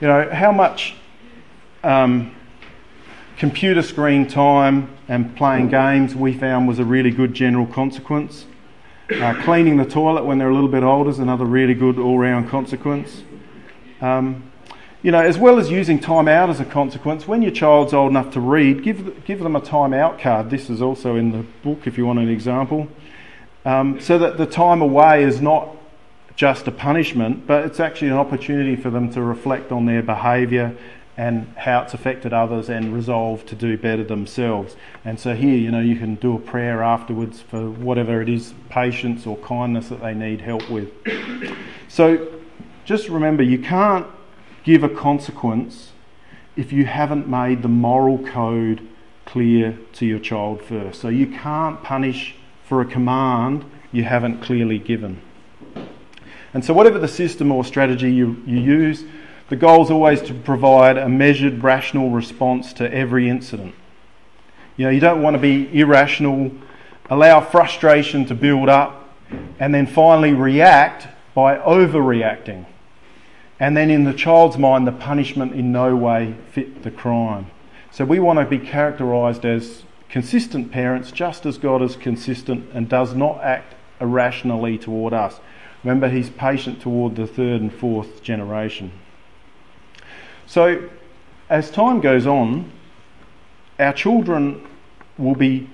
[0.00, 0.96] You know, how much
[1.84, 2.34] um,
[3.36, 8.46] computer screen time and playing games we found was a really good general consequence.
[9.10, 12.18] Uh, cleaning the toilet when they're a little bit older is another really good all
[12.18, 13.22] round consequence.
[14.00, 14.50] Um,
[15.04, 18.10] you know, as well as using time out as a consequence, when your child's old
[18.10, 20.48] enough to read, give, give them a time out card.
[20.48, 22.88] This is also in the book if you want an example.
[23.66, 25.76] Um, so that the time away is not
[26.36, 30.74] just a punishment, but it's actually an opportunity for them to reflect on their behaviour
[31.18, 34.74] and how it's affected others and resolve to do better themselves.
[35.04, 38.54] And so here, you know, you can do a prayer afterwards for whatever it is,
[38.70, 40.90] patience or kindness that they need help with.
[41.88, 42.40] So
[42.86, 44.06] just remember, you can't
[44.64, 45.92] give a consequence
[46.56, 48.86] if you haven't made the moral code
[49.26, 51.00] clear to your child first.
[51.00, 52.34] So you can't punish
[52.64, 55.20] for a command you haven't clearly given.
[56.52, 59.04] And so, whatever the system or strategy you, you use,
[59.48, 63.74] the goal is always to provide a measured, rational response to every incident.
[64.76, 66.50] You know, you don't want to be irrational,
[67.10, 69.08] allow frustration to build up,
[69.58, 72.66] and then finally react by overreacting.
[73.64, 77.46] And then in the child's mind, the punishment in no way fit the crime.
[77.90, 82.90] So we want to be characterised as consistent parents, just as God is consistent and
[82.90, 85.40] does not act irrationally toward us.
[85.82, 88.92] Remember, He's patient toward the third and fourth generation.
[90.44, 90.90] So,
[91.48, 92.70] as time goes on,
[93.78, 94.62] our children
[95.16, 95.70] will be,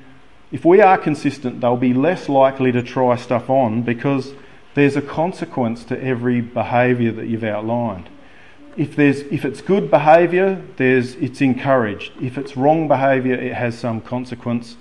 [0.53, 4.33] if we are consistent, they'll be less likely to try stuff on because
[4.75, 8.09] there's a consequence to every behaviour that you've outlined.
[8.77, 12.13] If, there's, if it's good behaviour, there's, it's encouraged.
[12.21, 14.77] If it's wrong behaviour, it has some consequence.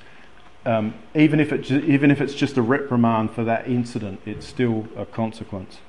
[0.65, 4.87] Um, even, if it, even if it's just a reprimand for that incident, it's still
[4.95, 5.79] a consequence.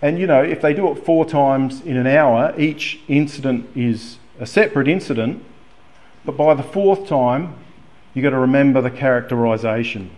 [0.00, 4.18] And you know, if they do it four times in an hour, each incident is
[4.38, 5.44] a separate incident,
[6.24, 7.56] but by the fourth time,
[8.12, 10.10] you've got to remember the characterisation.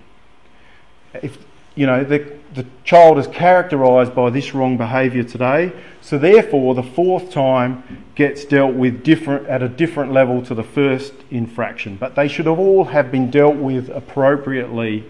[1.22, 1.38] If
[1.76, 6.82] you know the, the child is characterised by this wrong behaviour today, so therefore the
[6.82, 11.96] fourth time gets dealt with different at a different level to the first infraction.
[11.96, 15.04] But they should have all have been dealt with appropriately,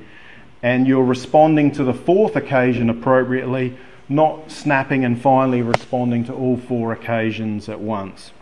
[0.62, 6.56] and you're responding to the fourth occasion appropriately not snapping and finally responding to all
[6.56, 8.32] four occasions at once.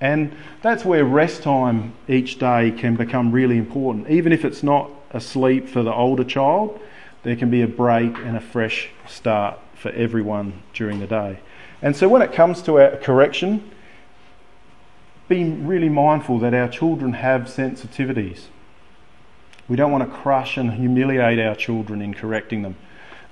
[0.00, 4.10] And that's where rest time each day can become really important.
[4.10, 6.80] Even if it's not asleep for the older child,
[7.22, 11.38] there can be a break and a fresh start for everyone during the day.
[11.80, 13.70] And so when it comes to our correction,
[15.28, 18.46] be really mindful that our children have sensitivities.
[19.68, 22.76] We don't want to crush and humiliate our children in correcting them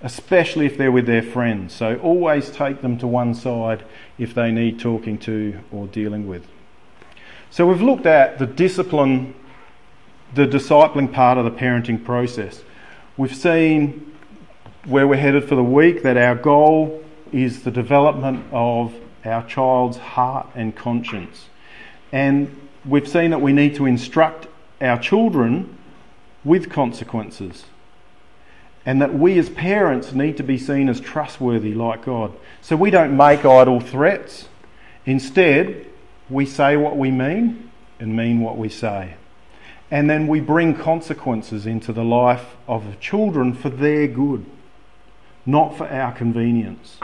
[0.03, 1.74] especially if they're with their friends.
[1.74, 3.84] So always take them to one side
[4.18, 6.47] if they need talking to or dealing with.
[7.51, 9.34] So we've looked at the discipline,
[10.34, 12.62] the discipling part of the parenting process.
[13.20, 14.14] We've seen
[14.86, 18.94] where we're headed for the week, that our goal is the development of
[19.26, 21.50] our child's heart and conscience.
[22.12, 24.46] And we've seen that we need to instruct
[24.80, 25.76] our children
[26.44, 27.66] with consequences
[28.86, 32.32] and that we as parents need to be seen as trustworthy like God.
[32.62, 34.48] So we don't make idle threats.
[35.04, 35.84] Instead,
[36.30, 39.16] we say what we mean and mean what we say.
[39.91, 44.47] And then we bring consequences into the life of the children for their good,
[45.45, 46.99] not for our convenience.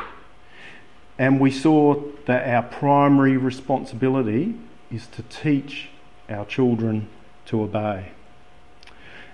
[1.19, 4.55] And we saw that our primary responsibility
[4.91, 5.89] is to teach
[6.29, 7.09] our children
[7.47, 8.11] to obey.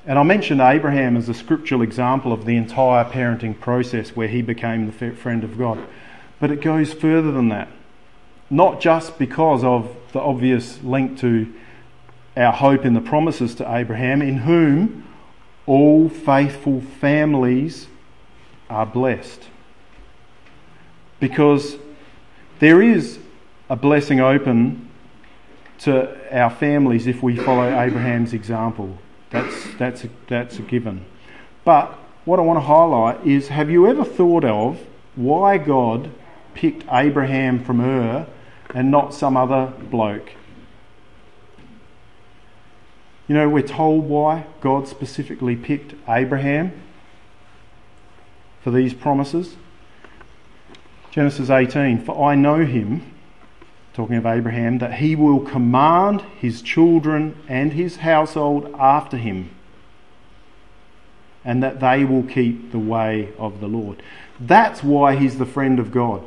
[0.07, 4.43] And I mentioned Abraham as a scriptural example of the entire parenting process where he
[4.43, 5.79] became the friend of God.
[6.41, 7.69] But it goes further than that.
[8.51, 11.53] Not just because of the obvious link to
[12.37, 15.07] our hope in the promises to Abraham, in whom
[15.67, 17.87] all faithful families
[18.71, 19.43] are blessed.
[21.21, 21.77] Because
[22.59, 23.19] there is
[23.69, 24.89] a blessing open
[25.81, 28.97] to our families if we follow Abraham's example.
[29.31, 31.05] That's, that's, a, that's a given.
[31.65, 34.79] But what I want to highlight is have you ever thought of
[35.17, 36.11] why God
[36.55, 38.27] picked Abraham from Ur
[38.75, 40.33] and not some other bloke?
[43.33, 46.71] You know, we're told why God specifically picked Abraham
[48.61, 49.57] for these promises.
[51.11, 53.11] Genesis 18 For I know him
[53.95, 59.49] talking of Abraham, that he will command his children and his household after him,
[61.43, 64.03] and that they will keep the way of the Lord.
[64.39, 66.23] That's why he's the friend of God.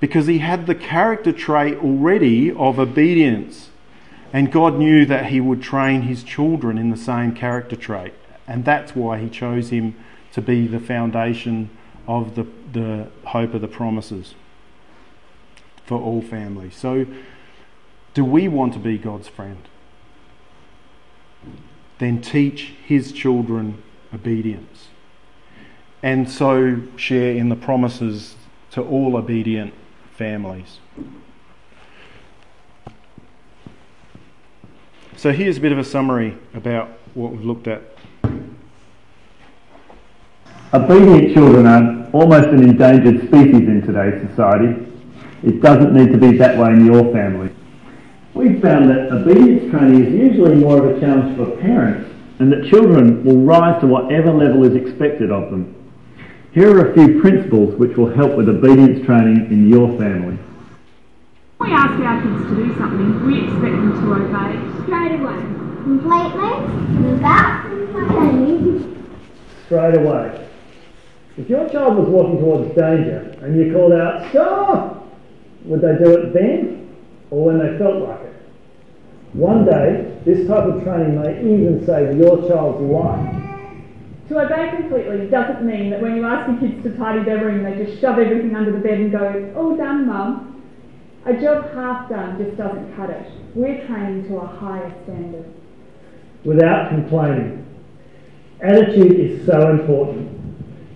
[0.00, 3.68] Because he had the character trait already of obedience,
[4.34, 8.14] and God knew that he would train his children in the same character trait.
[8.48, 9.94] And that's why he chose him
[10.32, 11.70] to be the foundation
[12.08, 14.34] of the, the hope of the promises
[15.86, 16.74] for all families.
[16.74, 17.06] So,
[18.12, 19.68] do we want to be God's friend?
[21.98, 24.88] Then teach his children obedience.
[26.02, 28.34] And so share in the promises
[28.72, 29.74] to all obedient
[30.12, 30.80] families.
[35.24, 37.82] So here's a bit of a summary about what we've looked at.
[40.74, 44.86] Obedient children are almost an endangered species in today's society.
[45.42, 47.48] It doesn't need to be that way in your family.
[48.34, 52.68] We've found that obedience training is usually more of a challenge for parents and that
[52.68, 55.74] children will rise to whatever level is expected of them.
[56.52, 60.38] Here are a few principles which will help with obedience training in your family.
[61.64, 64.84] When we ask our kids to do something, we expect them to obey.
[64.84, 65.40] Straight away.
[65.80, 66.52] Completely.
[67.10, 69.16] Without complaining.
[69.64, 70.48] Straight away.
[71.38, 75.08] If your child was walking towards danger and you called out, stop,
[75.64, 76.94] would they do it then
[77.30, 78.34] or when they felt like it?
[79.32, 83.42] One day, this type of training may even save your child's life.
[84.28, 87.64] To obey completely doesn't mean that when you ask your kids to tidy their room,
[87.64, 90.53] they just shove everything under the bed and go, all done, mum.
[91.26, 93.26] A job half done just doesn't cut it.
[93.54, 95.46] We're training to a higher standard.
[96.44, 97.64] Without complaining.
[98.60, 100.30] Attitude is so important.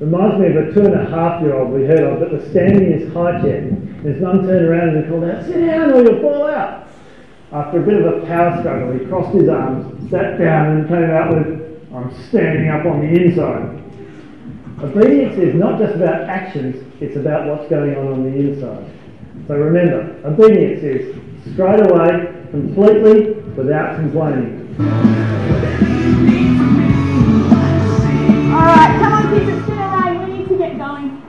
[0.01, 2.45] Reminds me of a two and a half year old we heard of that was
[2.51, 3.62] standing in his high chair.
[4.03, 6.87] His mum turned around and called out, Sit down or you'll fall out.
[7.51, 11.11] After a bit of a power struggle, he crossed his arms, sat down, and came
[11.11, 13.83] out with, I'm standing up on the inside.
[14.85, 18.98] Obedience is not just about actions, it's about what's going on on the inside.
[19.49, 21.17] So remember, obedience is
[21.55, 24.77] straight away, completely, without complaining.
[28.53, 30.19] Alright, come on kids, it's.
[30.19, 31.23] We need to get going.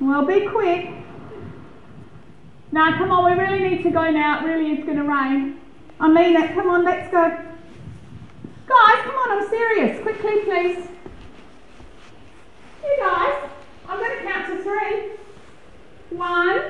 [0.00, 0.90] Well, be quick.
[2.70, 4.44] Now, come on, we really need to go now.
[4.44, 5.58] It really is gonna rain.
[6.00, 6.52] I mean it.
[6.52, 7.30] Come on, let's go.
[8.66, 10.02] Guys, come on, I'm serious.
[10.02, 10.86] Quickly, please.
[12.82, 13.50] You guys,
[13.88, 15.12] I'm going to count to three.
[16.10, 16.60] One,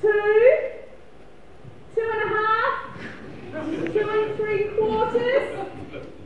[0.00, 0.58] two,
[1.94, 2.72] two and a half,
[3.92, 5.68] two and three quarters.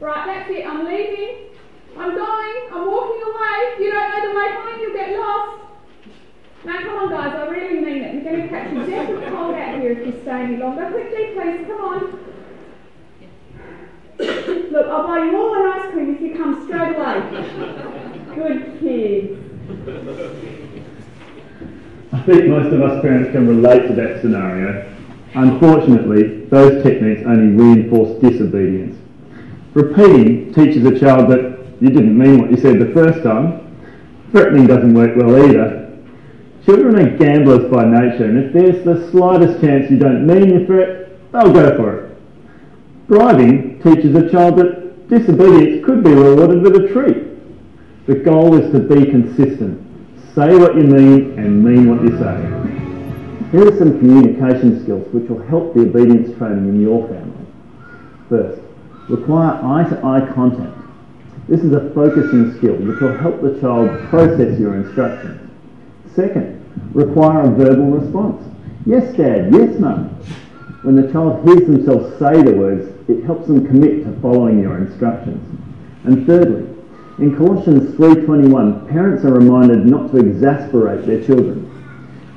[0.01, 0.67] Right, that's it.
[0.67, 1.51] I'm leaving.
[1.97, 2.71] I'm going.
[2.73, 3.75] I'm walking away.
[3.79, 5.61] You don't know the way home, you'll get lost.
[6.65, 8.15] Now, come on, guys, I really mean it.
[8.15, 10.91] You're going to catch a death of cold out here if you stay any longer.
[10.91, 12.19] Quickly, please, come on.
[14.19, 18.35] Look, I'll buy you all an ice cream if you come straight away.
[18.35, 19.52] Good kids.
[22.13, 24.89] I think most of us parents can relate to that scenario.
[25.35, 28.99] Unfortunately, those techniques only reinforce disobedience.
[29.73, 33.61] Repeating teaches a child that you didn't mean what you said the first time.
[34.31, 35.99] Threatening doesn't work well either.
[36.67, 40.67] Children are gamblers by nature, and if there's the slightest chance you don't mean your
[40.67, 42.19] threat, they'll go for it.
[43.09, 47.32] Bribing teaches a child that disobedience could be rewarded with a treat.
[48.07, 49.79] The goal is to be consistent.
[50.35, 52.63] Say what you mean and mean what you say.
[53.53, 57.47] Here are some communication skills which will help the obedience training in your family.
[58.29, 58.63] First,
[59.09, 60.77] require eye-to-eye contact.
[61.49, 65.51] This is a focusing skill which will help the child process your instructions.
[66.15, 68.43] Second, require a verbal response.
[68.87, 69.53] Yes, Dad.
[69.53, 70.09] Yes, Mum.
[70.83, 74.79] When the child hears themselves say the words, it helps them commit to following your
[74.79, 75.47] instructions.
[76.05, 76.72] And thirdly,
[77.19, 81.69] in Colossians 3.21, parents are reminded not to exasperate their children.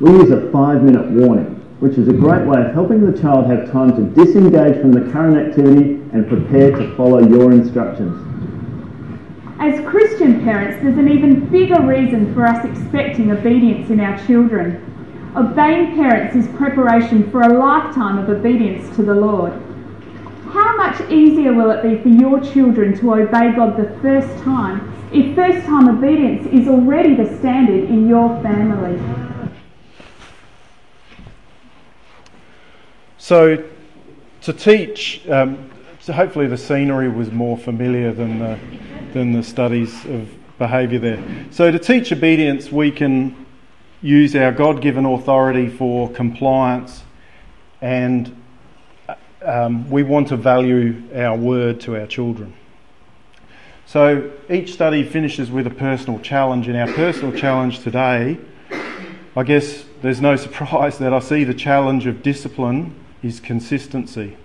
[0.01, 3.71] We use a five-minute warning, which is a great way of helping the child have
[3.71, 8.21] time to disengage from the current activity and prepare to follow your instructions.
[9.59, 14.81] As Christian parents, there's an even bigger reason for us expecting obedience in our children.
[15.37, 19.53] Obeying parents is preparation for a lifetime of obedience to the Lord.
[20.55, 24.89] How much easier will it be for your children to obey God the first time
[25.11, 28.97] if first time obedience is already the standard in your family?
[33.17, 33.65] So,
[34.43, 38.57] to teach, um, so hopefully the scenery was more familiar than the,
[39.11, 41.45] than the studies of behaviour there.
[41.51, 43.45] So, to teach obedience, we can
[44.01, 47.03] use our God given authority for compliance
[47.81, 48.33] and
[49.45, 52.53] um, we want to value our word to our children.
[53.85, 58.37] So each study finishes with a personal challenge, and our personal challenge today,
[59.35, 64.37] I guess there's no surprise that I see the challenge of discipline is consistency.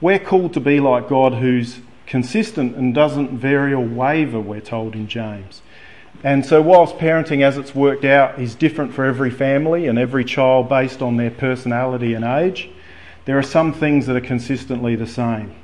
[0.00, 4.94] We're called to be like God who's consistent and doesn't vary or waver, we're told
[4.94, 5.62] in James.
[6.24, 10.24] And so, whilst parenting as it's worked out is different for every family and every
[10.24, 12.68] child based on their personality and age,
[13.24, 15.54] there are some things that are consistently the same.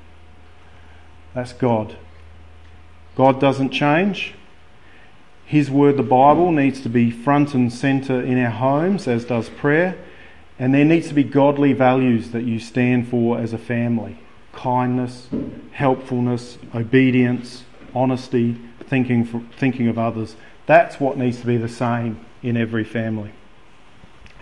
[1.34, 1.96] That's God.
[3.16, 4.34] God doesn't change.
[5.44, 9.48] His word, the Bible, needs to be front and centre in our homes, as does
[9.48, 9.96] prayer.
[10.58, 14.18] And there needs to be godly values that you stand for as a family
[14.52, 15.28] kindness,
[15.70, 20.34] helpfulness, obedience, honesty, thinking, for, thinking of others.
[20.66, 23.30] That's what needs to be the same in every family.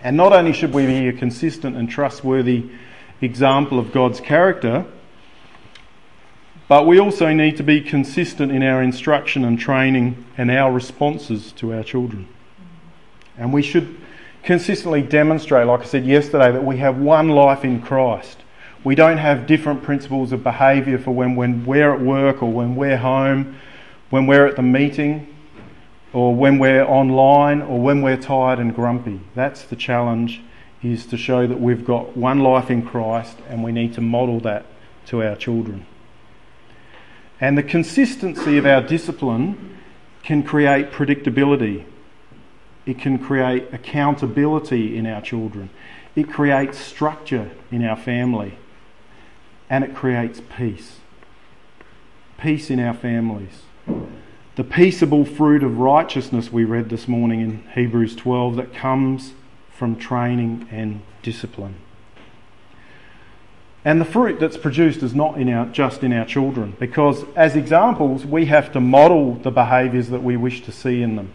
[0.01, 2.69] And not only should we be a consistent and trustworthy
[3.21, 4.85] example of God's character,
[6.67, 11.51] but we also need to be consistent in our instruction and training and our responses
[11.53, 12.27] to our children.
[13.37, 13.95] And we should
[14.43, 18.39] consistently demonstrate, like I said yesterday, that we have one life in Christ.
[18.83, 22.75] We don't have different principles of behaviour for when, when we're at work or when
[22.75, 23.59] we're home,
[24.09, 25.33] when we're at the meeting,
[26.13, 29.19] or when we're online, or when we're tired and grumpy.
[29.35, 30.41] That's the challenge,
[30.83, 34.39] is to show that we've got one life in Christ and we need to model
[34.41, 34.65] that
[35.07, 35.85] to our children.
[37.39, 39.77] And the consistency of our discipline
[40.23, 41.85] can create predictability
[42.87, 45.69] it can create accountability in our children.
[46.15, 48.57] It creates structure in our family.
[49.69, 50.99] And it creates peace.
[52.37, 53.63] Peace in our families.
[54.55, 59.33] The peaceable fruit of righteousness we read this morning in Hebrews 12 that comes
[59.77, 61.75] from training and discipline.
[63.85, 67.55] And the fruit that's produced is not in our, just in our children, because as
[67.55, 71.31] examples, we have to model the behaviours that we wish to see in them.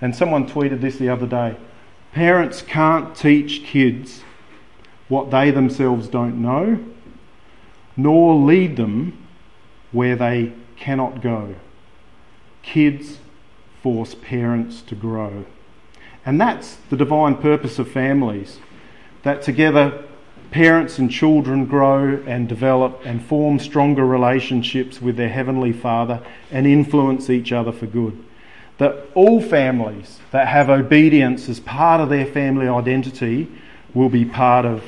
[0.00, 1.56] And someone tweeted this the other day
[2.12, 4.22] parents can't teach kids
[5.08, 6.84] what they themselves don't know,
[7.96, 9.26] nor lead them
[9.90, 11.54] where they cannot go.
[12.62, 13.18] Kids
[13.82, 15.44] force parents to grow.
[16.24, 18.58] And that's the divine purpose of families
[19.22, 20.04] that together
[20.50, 26.66] parents and children grow and develop and form stronger relationships with their Heavenly Father and
[26.66, 28.24] influence each other for good
[28.80, 33.46] that all families that have obedience as part of their family identity
[33.92, 34.82] will be part of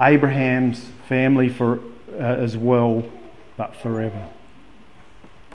[0.00, 1.80] Abraham's family for,
[2.12, 3.02] uh, as well,
[3.56, 4.28] but forever.